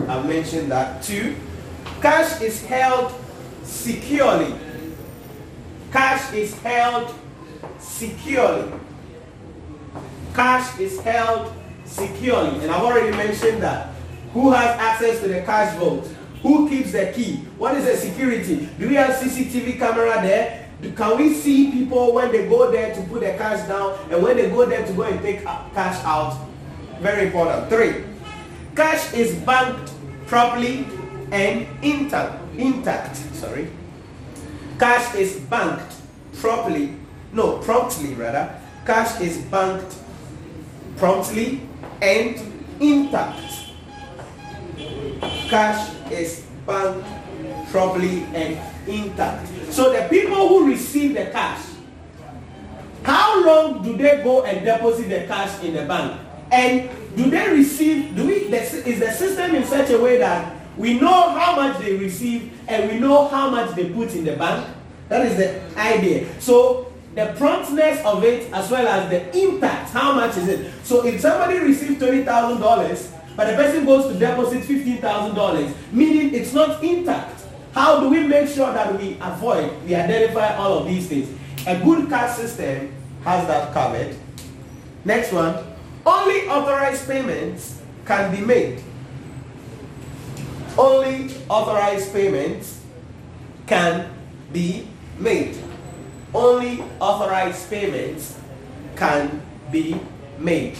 I've 0.08 0.26
mentioned 0.26 0.70
that. 0.70 1.02
Two, 1.02 1.36
cash 2.00 2.40
is 2.40 2.64
held 2.64 3.12
securely. 3.62 4.54
Cash 5.92 6.32
is 6.32 6.58
held 6.60 7.14
securely. 7.78 8.72
Cash 10.34 10.78
is 10.78 11.00
held 11.00 11.52
securely. 11.84 12.62
And 12.62 12.70
I've 12.70 12.82
already 12.82 13.14
mentioned 13.16 13.62
that. 13.62 13.88
Who 14.32 14.50
has 14.50 14.78
access 14.80 15.20
to 15.20 15.28
the 15.28 15.42
cash 15.42 15.76
vault? 15.76 16.06
Who 16.42 16.68
keeps 16.68 16.92
the 16.92 17.12
key? 17.14 17.36
What 17.58 17.76
is 17.76 17.84
the 17.84 17.96
security? 17.96 18.68
Do 18.78 18.88
we 18.88 18.94
have 18.94 19.14
CCTV 19.14 19.78
camera 19.78 20.20
there? 20.22 20.68
Can 20.96 21.16
we 21.16 21.34
see 21.34 21.70
people 21.70 22.12
when 22.14 22.32
they 22.32 22.48
go 22.48 22.70
there 22.72 22.92
to 22.94 23.02
put 23.02 23.20
their 23.20 23.38
cash 23.38 23.68
down 23.68 23.96
and 24.10 24.22
when 24.22 24.36
they 24.36 24.50
go 24.50 24.66
there 24.66 24.84
to 24.84 24.92
go 24.94 25.02
and 25.02 25.20
take 25.20 25.44
cash 25.44 26.02
out? 26.04 26.48
Very 27.02 27.26
important. 27.26 27.68
Three, 27.68 28.04
cash 28.76 29.12
is 29.12 29.34
banked 29.42 29.90
properly 30.28 30.86
and 31.32 31.66
intact. 31.82 32.38
Intact. 32.56 33.16
Sorry. 33.34 33.68
Cash 34.78 35.16
is 35.16 35.40
banked 35.50 35.96
properly. 36.34 36.94
No, 37.32 37.58
promptly 37.58 38.14
rather. 38.14 38.54
Cash 38.86 39.20
is 39.20 39.38
banked 39.50 39.96
promptly 40.96 41.62
and 42.00 42.38
intact. 42.80 43.50
Cash 45.50 45.90
is 46.08 46.46
banked 46.64 47.04
properly 47.72 48.22
and 48.32 48.56
intact. 48.86 49.48
So 49.72 49.92
the 49.92 50.06
people 50.08 50.46
who 50.46 50.70
receive 50.70 51.14
the 51.14 51.26
cash, 51.32 51.66
how 53.02 53.44
long 53.44 53.82
do 53.82 53.96
they 53.96 54.22
go 54.22 54.44
and 54.44 54.64
deposit 54.64 55.08
the 55.08 55.26
cash 55.26 55.64
in 55.64 55.74
the 55.74 55.84
bank? 55.84 56.28
And 56.52 56.90
do 57.16 57.30
they 57.30 57.50
receive, 57.50 58.14
do 58.14 58.26
we, 58.26 58.34
is 58.34 59.00
the 59.00 59.10
system 59.10 59.54
in 59.54 59.64
such 59.64 59.90
a 59.90 59.98
way 59.98 60.18
that 60.18 60.54
we 60.76 61.00
know 61.00 61.30
how 61.30 61.56
much 61.56 61.78
they 61.78 61.96
receive 61.96 62.52
and 62.68 62.90
we 62.90 62.98
know 62.98 63.26
how 63.28 63.50
much 63.50 63.74
they 63.74 63.88
put 63.88 64.14
in 64.14 64.24
the 64.24 64.36
bank? 64.36 64.68
That 65.08 65.26
is 65.26 65.36
the 65.36 65.78
idea. 65.78 66.28
So 66.40 66.92
the 67.14 67.34
promptness 67.36 68.04
of 68.04 68.22
it 68.24 68.52
as 68.52 68.70
well 68.70 68.86
as 68.86 69.10
the 69.10 69.36
impact, 69.36 69.90
how 69.90 70.12
much 70.12 70.36
is 70.36 70.48
it? 70.48 70.72
So 70.84 71.06
if 71.06 71.20
somebody 71.20 71.58
receives 71.58 72.02
$20,000, 72.02 73.18
but 73.34 73.46
the 73.46 73.56
person 73.56 73.86
goes 73.86 74.12
to 74.12 74.18
deposit 74.18 74.62
$15,000, 74.62 75.74
meaning 75.92 76.34
it's 76.34 76.52
not 76.52 76.82
intact. 76.84 77.44
How 77.74 78.00
do 78.00 78.10
we 78.10 78.26
make 78.26 78.48
sure 78.48 78.70
that 78.72 78.98
we 78.98 79.16
avoid, 79.22 79.72
we 79.84 79.94
identify 79.94 80.54
all 80.56 80.78
of 80.78 80.86
these 80.86 81.08
things? 81.08 81.30
A 81.66 81.82
good 81.82 82.10
cash 82.10 82.36
system 82.36 82.92
has 83.24 83.46
that 83.46 83.72
covered. 83.72 84.14
Next 85.04 85.32
one, 85.32 85.71
only 86.04 86.48
authorized 86.48 87.06
payments 87.06 87.80
can 88.04 88.34
be 88.34 88.42
made. 88.44 88.82
Only 90.76 91.34
authorized 91.48 92.12
payments 92.12 92.80
can 93.66 94.10
be 94.52 94.88
made. 95.18 95.56
Only 96.34 96.82
authorized 96.98 97.68
payments 97.70 98.38
can 98.96 99.42
be 99.70 100.00
made. 100.38 100.76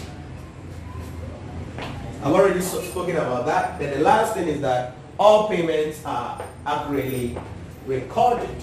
I've 2.22 2.32
already 2.32 2.60
spoken 2.60 3.16
about 3.16 3.46
that. 3.46 3.78
Then 3.78 3.98
the 3.98 4.04
last 4.04 4.34
thing 4.34 4.48
is 4.48 4.60
that 4.60 4.94
all 5.18 5.48
payments 5.48 6.04
are 6.04 6.42
accurately 6.66 7.36
recorded. 7.86 8.56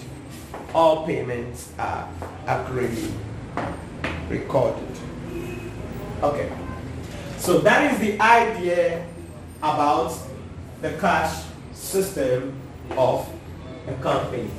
All 0.73 1.05
payments 1.05 1.71
are 1.77 2.07
accurately 2.47 3.11
recorded. 4.29 5.08
Okay. 6.21 6.51
So 7.37 7.59
that 7.59 7.93
is 7.93 7.99
the 7.99 8.19
idea 8.19 9.05
about 9.59 10.17
the 10.81 10.91
cash 10.99 11.45
system 11.71 12.53
of 12.91 13.29
a 13.87 13.93
company. 14.01 14.49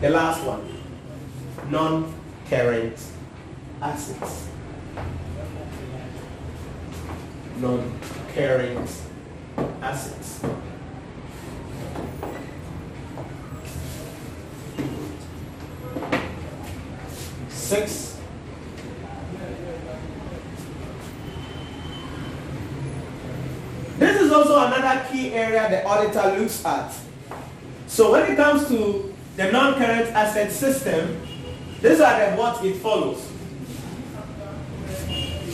The 0.00 0.08
last 0.08 0.42
one, 0.44 0.66
non-current 1.70 2.98
assets. 3.82 4.48
Non-current 7.58 8.90
assets. 9.82 10.40
Six. 17.50 18.10
This 23.98 24.18
is 24.22 24.32
also 24.32 24.56
another 24.66 25.04
area 25.32 25.68
the 25.70 25.84
auditor 25.84 26.38
looks 26.38 26.64
at. 26.64 26.92
So 27.86 28.12
when 28.12 28.30
it 28.30 28.36
comes 28.36 28.68
to 28.68 29.14
the 29.36 29.50
non-current 29.50 30.08
asset 30.14 30.52
system, 30.52 31.20
these 31.80 32.00
are 32.00 32.30
the 32.30 32.36
what 32.36 32.64
it 32.64 32.76
follows. 32.76 33.26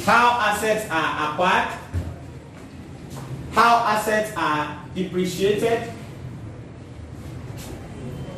How 0.05 0.39
assets 0.41 0.91
are 0.91 1.33
acquired, 1.33 1.79
how 3.53 3.79
assets 3.87 4.33
are 4.37 4.85
depreciated, 4.95 5.93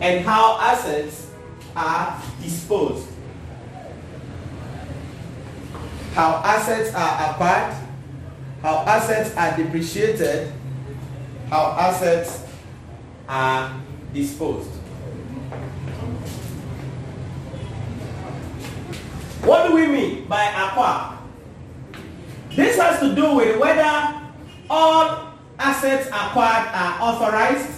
and 0.01 0.25
how 0.25 0.59
assets 0.61 1.31
are 1.75 2.23
disposed. 2.43 3.09
How 6.15 6.43
assets 6.45 6.95
are 6.95 7.31
acquired, 7.31 7.77
how 8.63 8.85
assets 8.87 9.37
are 9.37 9.57
depreciated, 9.57 10.53
how 11.51 11.73
assets 11.79 12.45
are 13.29 13.81
disposed. 14.13 14.69
What 19.45 19.69
do 19.69 19.75
we 19.75 19.87
mean 19.87 20.29
by 20.29 20.45
acquire? 20.45 21.19
This 22.55 22.77
has 22.79 23.01
to 23.01 23.15
do 23.15 23.37
with 23.37 23.59
whether 23.59 24.21
all 24.69 25.33
assets 25.59 26.09
acquired 26.09 26.69
are 26.75 27.03
authorized, 27.03 27.71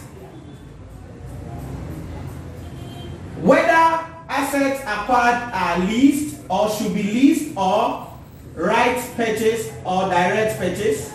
whether 3.40 4.06
assets 4.28 4.80
acquired 4.80 5.52
are 5.52 5.78
leased 5.86 6.40
or 6.48 6.70
should 6.70 6.94
be 6.94 7.02
leased 7.04 7.56
or 7.56 8.18
right 8.54 8.98
purchase 9.16 9.70
or 9.84 10.08
direct 10.08 10.58
purchase, 10.58 11.12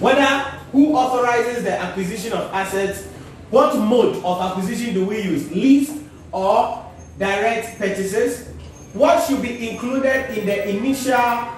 whether 0.00 0.26
who 0.72 0.94
authorizes 0.94 1.62
the 1.64 1.78
acquisition 1.78 2.32
of 2.32 2.52
assets, 2.52 3.04
what 3.50 3.76
mode 3.76 4.16
of 4.24 4.40
acquisition 4.40 4.94
do 4.94 5.04
we 5.04 5.22
use, 5.22 5.50
leased 5.50 6.02
or 6.32 6.84
direct 7.18 7.78
purchases, 7.78 8.48
what 8.92 9.24
should 9.26 9.42
be 9.42 9.70
included 9.70 10.36
in 10.36 10.46
the 10.46 10.68
initial 10.68 11.48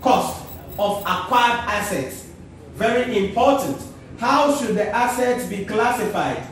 cost 0.00 0.44
of 0.78 0.98
acquired 1.02 1.60
assets. 1.68 2.28
Very 2.74 3.26
important. 3.26 3.80
How 4.18 4.54
should 4.56 4.76
the 4.76 4.88
assets 4.88 5.46
be 5.46 5.64
classified 5.64 6.42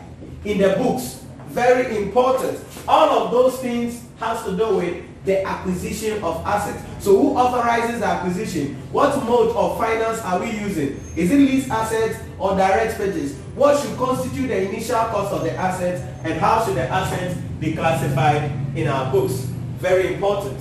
in 0.44 0.58
the 0.58 0.74
books? 0.76 1.24
Very 1.48 1.96
important. 2.02 2.58
All 2.86 3.08
of 3.24 3.30
those 3.30 3.58
things 3.60 4.02
has 4.18 4.44
to 4.44 4.56
do 4.56 4.76
with 4.76 5.04
the 5.24 5.46
acquisition 5.46 6.22
of 6.22 6.44
assets. 6.46 6.82
So 7.04 7.16
who 7.16 7.36
authorizes 7.36 8.00
the 8.00 8.06
acquisition? 8.06 8.76
What 8.90 9.22
mode 9.24 9.54
of 9.54 9.78
finance 9.78 10.20
are 10.20 10.40
we 10.40 10.50
using? 10.50 11.00
Is 11.16 11.30
it 11.30 11.36
lease 11.36 11.68
assets 11.70 12.18
or 12.38 12.56
direct 12.56 12.96
purchase? 12.96 13.36
What 13.54 13.80
should 13.80 13.96
constitute 13.98 14.48
the 14.48 14.68
initial 14.68 14.96
cost 14.96 15.32
of 15.32 15.42
the 15.42 15.52
assets 15.52 16.02
and 16.24 16.34
how 16.40 16.64
should 16.64 16.76
the 16.76 16.88
assets 16.88 17.38
be 17.60 17.74
classified 17.74 18.50
in 18.74 18.88
our 18.88 19.12
books? 19.12 19.32
Very 19.78 20.14
important. 20.14 20.58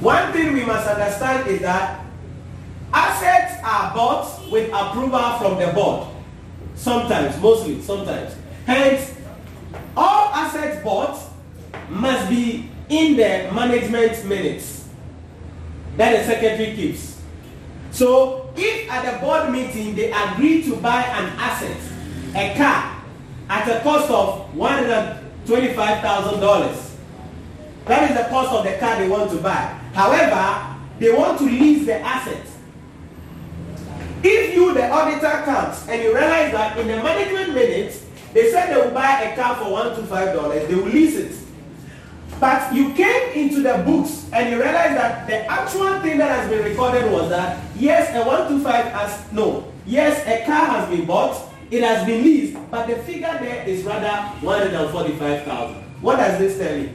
One 0.00 0.32
thing 0.32 0.52
we 0.52 0.64
must 0.64 0.88
understand 0.88 1.48
is 1.48 1.60
that 1.60 2.04
assets 2.92 3.60
are 3.64 3.94
bought 3.94 4.50
with 4.50 4.70
approval 4.72 5.38
from 5.38 5.58
the 5.58 5.72
board. 5.72 6.08
Sometimes, 6.76 7.38
mostly, 7.42 7.82
sometimes. 7.82 8.34
Hence, 8.64 9.14
all 9.96 10.28
assets 10.32 10.82
bought 10.84 11.18
must 11.90 12.30
be 12.30 12.70
in 12.88 13.16
the 13.16 13.50
management 13.52 14.24
minutes 14.24 14.88
that 15.96 16.16
the 16.16 16.24
secretary 16.24 16.74
keeps. 16.74 17.20
So, 17.90 18.50
if 18.56 18.90
at 18.90 19.12
the 19.12 19.18
board 19.24 19.50
meeting 19.50 19.94
they 19.94 20.10
agree 20.12 20.62
to 20.64 20.74
buy 20.76 21.02
an 21.02 21.26
asset, 21.36 21.76
a 22.34 22.54
car, 22.56 22.96
at 23.48 23.68
a 23.68 23.80
cost 23.82 24.10
of 24.10 24.50
$125,000, 24.54 26.90
that 27.86 28.10
is 28.10 28.16
the 28.16 28.24
cost 28.28 28.52
of 28.52 28.64
the 28.64 28.72
car 28.78 28.98
they 28.98 29.08
want 29.08 29.30
to 29.30 29.38
buy. 29.38 29.78
However, 29.94 30.76
they 30.98 31.10
want 31.12 31.38
to 31.38 31.44
lease 31.44 31.86
the 31.86 32.00
asset. 32.00 32.44
If 34.22 34.54
you, 34.54 34.74
the 34.74 34.90
auditor, 34.90 35.42
comes 35.44 35.86
and 35.88 36.02
you 36.02 36.14
realize 36.14 36.52
that 36.52 36.76
in 36.78 36.88
the 36.88 36.96
management 36.96 37.54
minutes, 37.54 38.04
they 38.34 38.50
said 38.50 38.74
they 38.74 38.80
will 38.80 38.90
buy 38.92 39.22
a 39.22 39.34
car 39.34 39.56
for 39.56 39.64
$125, 39.64 40.68
they 40.68 40.74
will 40.74 40.84
lease 40.84 41.16
it. 41.16 41.32
But 42.40 42.72
you 42.72 42.94
came 42.94 43.32
into 43.32 43.62
the 43.62 43.82
books 43.84 44.28
and 44.32 44.50
you 44.50 44.62
realized 44.62 44.96
that 44.96 45.26
the 45.26 45.44
actual 45.46 46.00
thing 46.00 46.18
that 46.18 46.30
has 46.30 46.48
been 46.48 46.64
recorded 46.64 47.10
was 47.10 47.28
that 47.30 47.58
yes, 47.76 48.14
a 48.14 48.26
125 48.26 48.84
has 48.92 49.32
no, 49.32 49.72
yes, 49.86 50.24
a 50.26 50.46
car 50.46 50.66
has 50.66 50.88
been 50.88 51.04
bought, 51.04 51.36
it 51.70 51.82
has 51.82 52.06
been 52.06 52.22
leased, 52.22 52.56
but 52.70 52.86
the 52.86 52.96
figure 52.96 53.36
there 53.40 53.66
is 53.66 53.82
rather 53.82 54.36
145,000. 54.46 55.76
What 56.00 56.16
does 56.16 56.38
this 56.38 56.58
tell 56.58 56.78
you? 56.78 56.92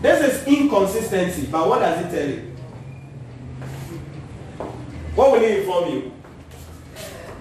This 0.00 0.32
is 0.32 0.46
inconsistency, 0.46 1.48
but 1.50 1.68
what 1.68 1.80
does 1.80 2.06
it 2.06 2.16
tell 2.16 2.28
you? 2.28 2.56
What 5.16 5.32
will 5.32 5.42
it 5.42 5.58
inform 5.58 5.90
you? 5.90 6.12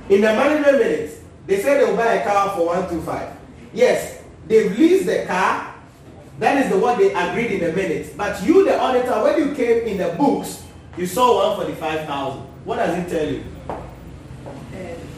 In 0.09 0.21
the 0.21 0.33
management 0.33 0.79
minutes, 0.79 1.17
they 1.45 1.61
said 1.61 1.79
they 1.79 1.85
will 1.85 1.95
buy 1.95 2.13
a 2.13 2.23
car 2.23 2.55
for 2.57 2.65
125. 2.65 3.37
Yes, 3.73 4.23
they've 4.47 4.75
leased 4.75 5.05
the 5.05 5.25
car. 5.27 5.75
That 6.39 6.63
is 6.63 6.71
the 6.71 6.77
what 6.77 6.99
they 6.99 7.13
agreed 7.13 7.51
in 7.51 7.59
the 7.61 7.73
minutes. 7.73 8.09
But 8.11 8.43
you, 8.43 8.63
the 8.63 8.79
auditor, 8.79 9.23
when 9.23 9.39
you 9.39 9.55
came 9.55 9.87
in 9.87 9.97
the 9.97 10.09
books, 10.17 10.63
you 10.95 11.07
saw 11.07 11.55
145,000. 11.57 12.41
What 12.63 12.75
does 12.77 12.97
it 12.97 13.09
tell 13.09 13.31
you? 13.31 13.43
Uh, 13.69 13.75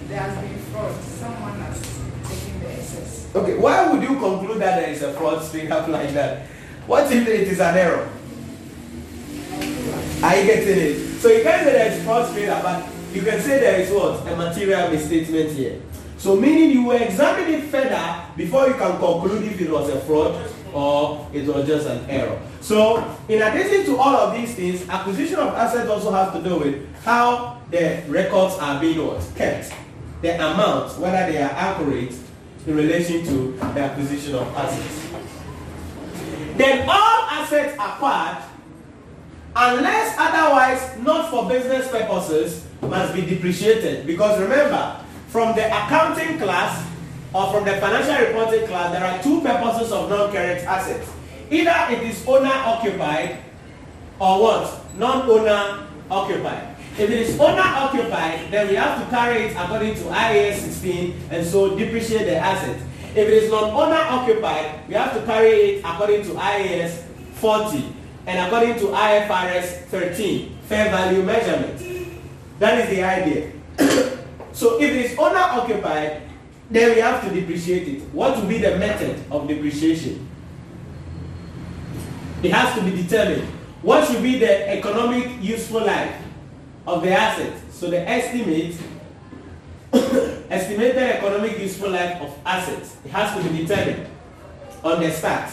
there 0.07 0.19
has 0.19 0.37
been 0.41 0.57
fraud. 0.71 0.95
Someone 1.01 1.59
has 1.59 1.81
taken 2.23 2.59
the 2.61 2.71
excess. 2.71 3.27
Okay, 3.35 3.57
why 3.57 3.91
would 3.91 4.01
you 4.01 4.17
conclude 4.17 4.61
that 4.61 4.79
there 4.79 4.89
is 4.89 5.01
a 5.03 5.13
fraud 5.13 5.43
straight 5.43 5.71
up 5.71 5.87
like 5.89 6.11
that? 6.11 6.47
What 6.87 7.11
if 7.11 7.27
it 7.27 7.47
is 7.47 7.59
an 7.59 7.77
error? 7.77 8.09
Are 10.23 10.35
you 10.35 10.45
getting 10.45 10.77
it? 10.77 11.19
So 11.19 11.27
you 11.27 11.43
can't 11.43 11.65
say 11.65 11.71
there 11.73 11.91
is 11.91 12.03
fraud 12.03 12.29
straight 12.29 12.49
up, 12.49 12.63
but 12.63 12.87
you 13.13 13.21
can 13.21 13.41
say 13.41 13.59
there 13.59 13.79
is 13.81 13.91
what? 13.91 14.25
A 14.27 14.35
material 14.37 14.89
misstatement 14.89 15.51
here. 15.51 15.81
So 16.17 16.35
meaning 16.35 16.71
you 16.71 16.83
will 16.83 17.01
examine 17.01 17.53
it 17.53 17.63
further 17.65 18.21
before 18.35 18.67
you 18.67 18.73
can 18.73 18.97
conclude 18.99 19.43
if 19.43 19.59
it 19.59 19.69
was 19.69 19.89
a 19.89 19.99
fraud 20.01 20.49
or 20.73 21.27
it 21.33 21.45
was 21.45 21.67
just 21.67 21.87
an 21.87 22.09
error. 22.09 22.39
So 22.61 23.03
in 23.27 23.41
addition 23.41 23.85
to 23.85 23.97
all 23.97 24.15
of 24.15 24.33
these 24.33 24.55
things, 24.55 24.87
acquisition 24.89 25.35
of 25.39 25.53
assets 25.53 25.89
also 25.89 26.11
has 26.11 26.33
to 26.33 26.43
do 26.43 26.59
with 26.59 26.95
how 27.03 27.61
the 27.71 28.03
records 28.07 28.55
are 28.59 28.79
being 28.79 28.97
kept. 29.35 29.73
The 30.21 30.35
amounts, 30.35 30.97
whether 30.97 31.31
they 31.31 31.41
are 31.41 31.51
accurate 31.51 32.13
in 32.67 32.75
relation 32.75 33.23
to 33.25 33.51
the 33.73 33.79
acquisition 33.79 34.35
of 34.35 34.47
assets. 34.55 35.07
Then 36.57 36.87
all 36.89 37.23
assets 37.29 37.73
acquired 37.73 38.43
unless 39.55 40.15
otherwise 40.17 40.97
not 40.99 41.29
for 41.29 41.49
business 41.49 41.89
purposes, 41.89 42.65
must 42.81 43.13
be 43.13 43.21
depreciated. 43.21 44.07
Because 44.07 44.39
remember, 44.39 44.99
from 45.27 45.55
the 45.55 45.65
accounting 45.65 46.37
class 46.37 46.85
or 47.33 47.51
from 47.51 47.65
the 47.65 47.73
financial 47.77 48.27
reporting 48.27 48.67
class, 48.67 48.91
there 48.91 49.05
are 49.05 49.21
two 49.21 49.41
purposes 49.41 49.91
of 49.91 50.09
non-current 50.09 50.65
assets. 50.65 51.09
Either 51.51 51.93
it 51.93 52.03
is 52.03 52.25
owner 52.27 52.51
occupied 52.51 53.37
or 54.19 54.41
what? 54.41 54.97
Non-owner 54.97 55.87
occupied. 56.09 56.75
If 56.97 57.09
it 57.09 57.11
is 57.11 57.39
owner 57.39 57.61
occupied, 57.61 58.51
then 58.51 58.67
we 58.67 58.75
have 58.75 59.03
to 59.03 59.09
carry 59.09 59.43
it 59.43 59.55
according 59.55 59.95
to 59.95 60.01
IAS 60.09 60.55
16 60.59 61.29
and 61.31 61.45
so 61.45 61.77
depreciate 61.77 62.25
the 62.25 62.37
asset. 62.37 62.81
If 63.11 63.17
it 63.27 63.43
is 63.43 63.51
non-owner 63.51 63.95
occupied, 63.95 64.87
we 64.87 64.95
have 64.95 65.13
to 65.13 65.25
carry 65.25 65.49
it 65.49 65.85
according 65.85 66.23
to 66.23 66.29
IAS 66.29 67.03
40 67.35 67.95
and 68.25 68.45
according 68.45 68.79
to 68.79 68.85
IFRS 68.87 69.85
13, 69.85 70.57
fair 70.63 70.91
value 70.91 71.23
measurement. 71.23 71.77
That 72.59 72.79
is 72.79 72.89
the 72.89 73.03
idea. 73.03 73.51
so 74.51 74.81
if 74.81 74.91
it 74.91 75.11
is 75.11 75.17
owner 75.17 75.37
occupied, 75.37 76.28
then 76.69 76.95
we 76.95 77.01
have 77.01 77.23
to 77.27 77.33
depreciate 77.33 77.87
it. 77.87 78.01
What 78.13 78.37
will 78.37 78.47
be 78.47 78.59
the 78.59 78.77
method 78.77 79.19
of 79.31 79.47
depreciation? 79.47 80.27
It 82.43 82.51
has 82.51 82.77
to 82.77 82.83
be 82.83 83.01
determined. 83.01 83.47
What 83.81 84.07
should 84.07 84.21
be 84.21 84.37
the 84.39 84.69
economic 84.69 85.41
useful 85.41 85.81
life 85.81 86.15
of 86.85 87.01
the 87.01 87.11
asset? 87.11 87.53
So 87.71 87.89
the 87.89 88.07
estimate, 88.07 88.75
estimated 90.51 90.97
economic 90.97 91.59
useful 91.59 91.89
life 91.89 92.21
of 92.21 92.37
assets, 92.45 92.97
it 93.03 93.11
has 93.11 93.35
to 93.35 93.49
be 93.49 93.59
determined 93.65 94.07
on 94.83 95.01
the 95.01 95.11
start. 95.11 95.49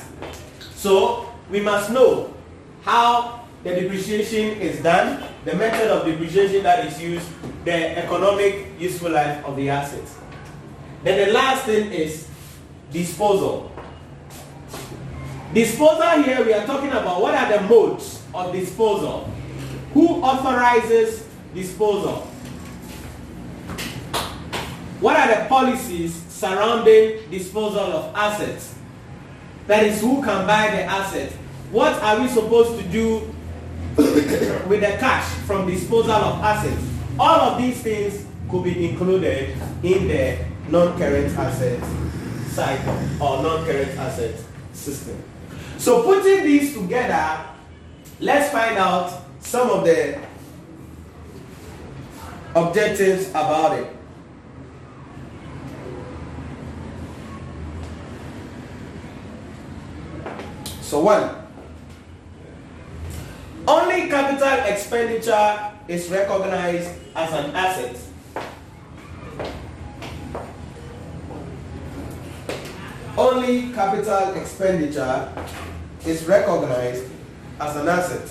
So 0.74 1.32
we 1.50 1.60
must 1.60 1.90
know 1.90 2.34
how 2.82 3.46
the 3.64 3.74
depreciation 3.74 4.60
is 4.60 4.82
done, 4.82 5.24
the 5.44 5.54
method 5.54 5.90
of 5.90 6.04
depreciation 6.04 6.62
that 6.62 6.86
is 6.86 7.00
used, 7.00 7.26
the 7.64 7.98
economic 7.98 8.66
useful 8.78 9.10
life 9.10 9.44
of 9.44 9.56
the 9.56 9.70
assets. 9.70 10.16
Then 11.06 11.28
the 11.28 11.32
last 11.32 11.66
thing 11.66 11.92
is 11.92 12.26
disposal. 12.90 13.70
Disposal 15.54 16.24
here, 16.24 16.44
we 16.44 16.52
are 16.52 16.66
talking 16.66 16.90
about 16.90 17.22
what 17.22 17.32
are 17.32 17.46
the 17.46 17.60
modes 17.68 18.24
of 18.34 18.52
disposal. 18.52 19.30
Who 19.94 20.20
authorizes 20.20 21.24
disposal? 21.54 22.22
What 24.98 25.14
are 25.16 25.28
the 25.28 25.48
policies 25.48 26.12
surrounding 26.28 27.30
disposal 27.30 27.78
of 27.78 28.16
assets? 28.16 28.74
That 29.68 29.84
is, 29.84 30.00
who 30.00 30.20
can 30.24 30.44
buy 30.44 30.72
the 30.72 30.82
assets? 30.82 31.36
what 31.70 32.02
are 32.02 32.20
we 32.20 32.26
supposed 32.26 32.80
to 32.80 32.88
do 32.88 33.32
with 33.96 34.80
the 34.80 34.96
cash 34.98 35.28
from 35.46 35.68
disposal 35.70 36.10
of 36.10 36.42
assets? 36.42 36.82
All 37.16 37.40
of 37.52 37.62
these 37.62 37.80
things 37.80 38.26
could 38.50 38.64
be 38.64 38.88
included 38.88 39.56
in 39.84 40.08
the 40.08 40.55
non-current 40.68 41.36
asset 41.36 41.82
cycle 42.50 42.98
or 43.20 43.42
non-current 43.42 43.96
asset 43.98 44.34
system. 44.72 45.22
So 45.78 46.02
putting 46.02 46.44
these 46.44 46.74
together, 46.74 47.46
let's 48.20 48.50
find 48.50 48.78
out 48.78 49.22
some 49.40 49.70
of 49.70 49.84
the 49.84 50.18
objectives 52.54 53.28
about 53.30 53.78
it. 53.78 53.96
So 60.80 61.00
one, 61.00 61.30
only 63.68 64.08
capital 64.08 64.72
expenditure 64.72 65.72
is 65.88 66.08
recognized 66.08 66.90
as 67.14 67.32
an 67.32 67.50
asset. 67.54 68.05
Only 73.18 73.72
capital 73.72 74.34
expenditure 74.34 75.32
is 76.04 76.24
recognized 76.26 77.04
as 77.58 77.76
an 77.76 77.88
asset. 77.88 78.28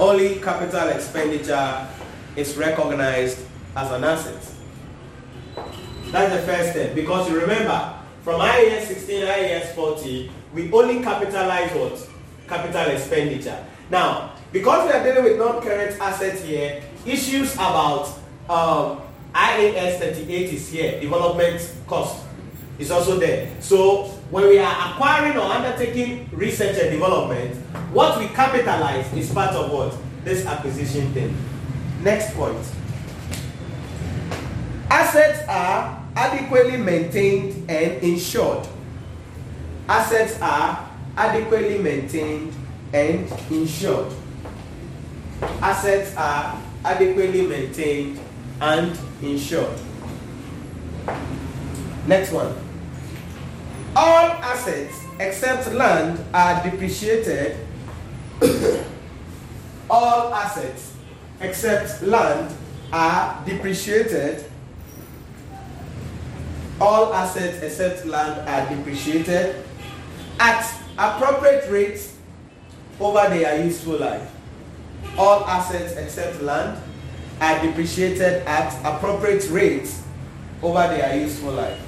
Only 0.00 0.36
capital 0.36 0.88
expenditure 0.88 1.86
is 2.34 2.56
recognized 2.56 3.38
as 3.76 3.90
an 3.90 4.04
asset. 4.04 4.42
That's 6.10 6.32
the 6.32 6.52
first 6.52 6.70
step 6.70 6.94
because 6.94 7.28
you 7.28 7.38
remember 7.40 7.94
from 8.22 8.40
IAS 8.40 8.86
16, 8.86 9.22
IAS 9.22 9.74
40, 9.74 10.30
we 10.54 10.72
only 10.72 11.02
capitalize 11.02 11.70
what? 11.72 12.08
capital 12.48 12.90
expenditure. 12.94 13.64
Now, 13.90 14.32
because 14.52 14.86
we 14.86 14.92
are 14.92 15.02
dealing 15.02 15.24
with 15.24 15.38
non-current 15.38 16.00
assets 16.00 16.42
here, 16.42 16.82
issues 17.04 17.54
about 17.54 18.08
um, 18.48 19.02
IAS 19.36 19.98
38 19.98 20.52
is 20.54 20.68
here, 20.70 20.98
development 20.98 21.60
cost 21.86 22.24
is 22.78 22.90
also 22.90 23.18
there. 23.18 23.50
So 23.60 24.04
when 24.30 24.48
we 24.48 24.58
are 24.58 24.90
acquiring 24.90 25.36
or 25.36 25.44
undertaking 25.44 26.28
research 26.32 26.78
and 26.80 26.90
development, 26.90 27.54
what 27.92 28.18
we 28.18 28.28
capitalize 28.28 29.12
is 29.12 29.30
part 29.30 29.52
of 29.52 29.70
what? 29.70 29.94
This 30.24 30.46
acquisition 30.46 31.12
thing. 31.12 31.36
Next 32.02 32.34
point. 32.34 32.56
Assets 34.88 35.46
are 35.48 36.02
adequately 36.16 36.78
maintained 36.78 37.70
and 37.70 38.02
insured. 38.02 38.66
Assets 39.86 40.40
are 40.40 40.88
adequately 41.16 41.78
maintained 41.78 42.54
and 42.94 43.30
insured. 43.50 44.12
Assets 45.60 46.16
are 46.16 46.58
adequately 46.84 47.46
maintained 47.46 48.18
and 48.60 48.98
insured. 49.22 49.78
Next 52.06 52.32
one. 52.32 52.54
All 53.94 54.28
assets 54.42 55.02
except 55.18 55.72
land 55.72 56.22
are 56.32 56.62
depreciated. 56.62 57.56
All 59.90 60.34
assets 60.34 60.94
except 61.40 62.02
land 62.02 62.54
are 62.92 63.42
depreciated. 63.46 64.44
All 66.80 67.12
assets 67.14 67.62
except 67.62 68.04
land 68.06 68.46
are 68.48 68.76
depreciated 68.76 69.64
at 70.38 70.70
appropriate 70.98 71.70
rates 71.70 72.16
over 73.00 73.28
their 73.28 73.64
useful 73.64 73.98
life. 73.98 74.30
All 75.16 75.44
assets 75.44 75.94
except 75.96 76.42
land 76.42 76.78
are 77.40 77.62
depreciated 77.62 78.42
at 78.46 78.72
appropriate 78.84 79.48
rates 79.50 80.02
over 80.62 80.88
their 80.88 81.20
useful 81.20 81.52
life. 81.52 81.80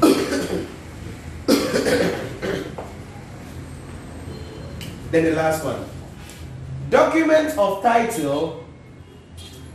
then 5.10 5.24
the 5.24 5.32
last 5.32 5.64
one. 5.64 5.84
Documents 6.90 7.56
of 7.58 7.82
title 7.82 8.64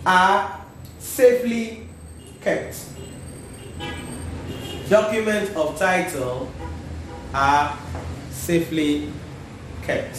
are 0.06 0.62
safely 1.00 1.88
kept. 2.42 2.86
Documents 4.90 5.56
of 5.56 5.78
title 5.78 6.52
are 7.34 7.78
safely 8.30 9.12
kept. 9.84 10.18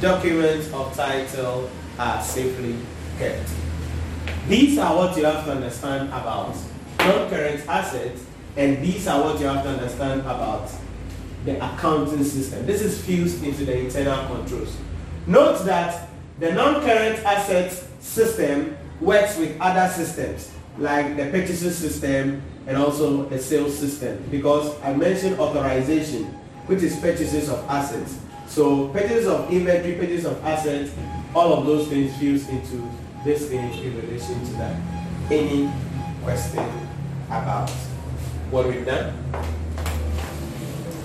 Documents 0.00 0.72
of 0.72 0.94
title 0.94 1.70
are 1.98 2.22
safely 2.22 2.76
kept. 3.18 3.48
These 4.48 4.78
are 4.78 4.94
what 4.94 5.16
you 5.16 5.24
have 5.24 5.44
to 5.44 5.52
understand 5.52 6.08
about 6.08 6.54
non-current 6.98 7.66
assets, 7.68 8.24
and 8.56 8.82
these 8.82 9.06
are 9.06 9.22
what 9.22 9.40
you 9.40 9.46
have 9.46 9.62
to 9.64 9.70
understand 9.70 10.20
about 10.22 10.70
the 11.44 11.56
accounting 11.56 12.24
system. 12.24 12.66
This 12.66 12.82
is 12.82 13.04
fused 13.04 13.42
into 13.44 13.64
the 13.64 13.78
internal 13.78 14.26
controls. 14.26 14.76
Note 15.26 15.64
that 15.64 16.08
the 16.38 16.52
non-current 16.52 17.24
assets 17.24 17.88
system 18.00 18.76
works 19.00 19.36
with 19.36 19.60
other 19.60 19.92
systems 19.92 20.50
like 20.78 21.16
the 21.16 21.24
purchases 21.26 21.76
system 21.76 22.42
and 22.66 22.76
also 22.76 23.24
the 23.24 23.38
sales 23.38 23.76
system 23.76 24.22
because 24.30 24.74
I 24.82 24.92
mentioned 24.94 25.38
authorization 25.38 26.24
which 26.66 26.82
is 26.82 26.98
purchases 26.98 27.48
of 27.48 27.64
assets. 27.68 28.18
So 28.48 28.88
purchases 28.88 29.26
of 29.26 29.50
inventory, 29.52 29.94
purchases 29.94 30.26
of 30.26 30.44
assets, 30.44 30.90
all 31.36 31.52
of 31.52 31.66
those 31.66 31.86
things 31.88 32.16
fuse 32.16 32.48
into 32.48 32.90
this 33.22 33.50
thing 33.50 33.70
in 33.84 33.94
relation 34.00 34.42
to 34.46 34.52
that. 34.54 34.74
Any 35.30 35.70
question 36.24 36.64
about 37.26 37.68
what 38.50 38.66
we've 38.66 38.86
done? 38.86 39.12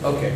Okay. 0.05 0.33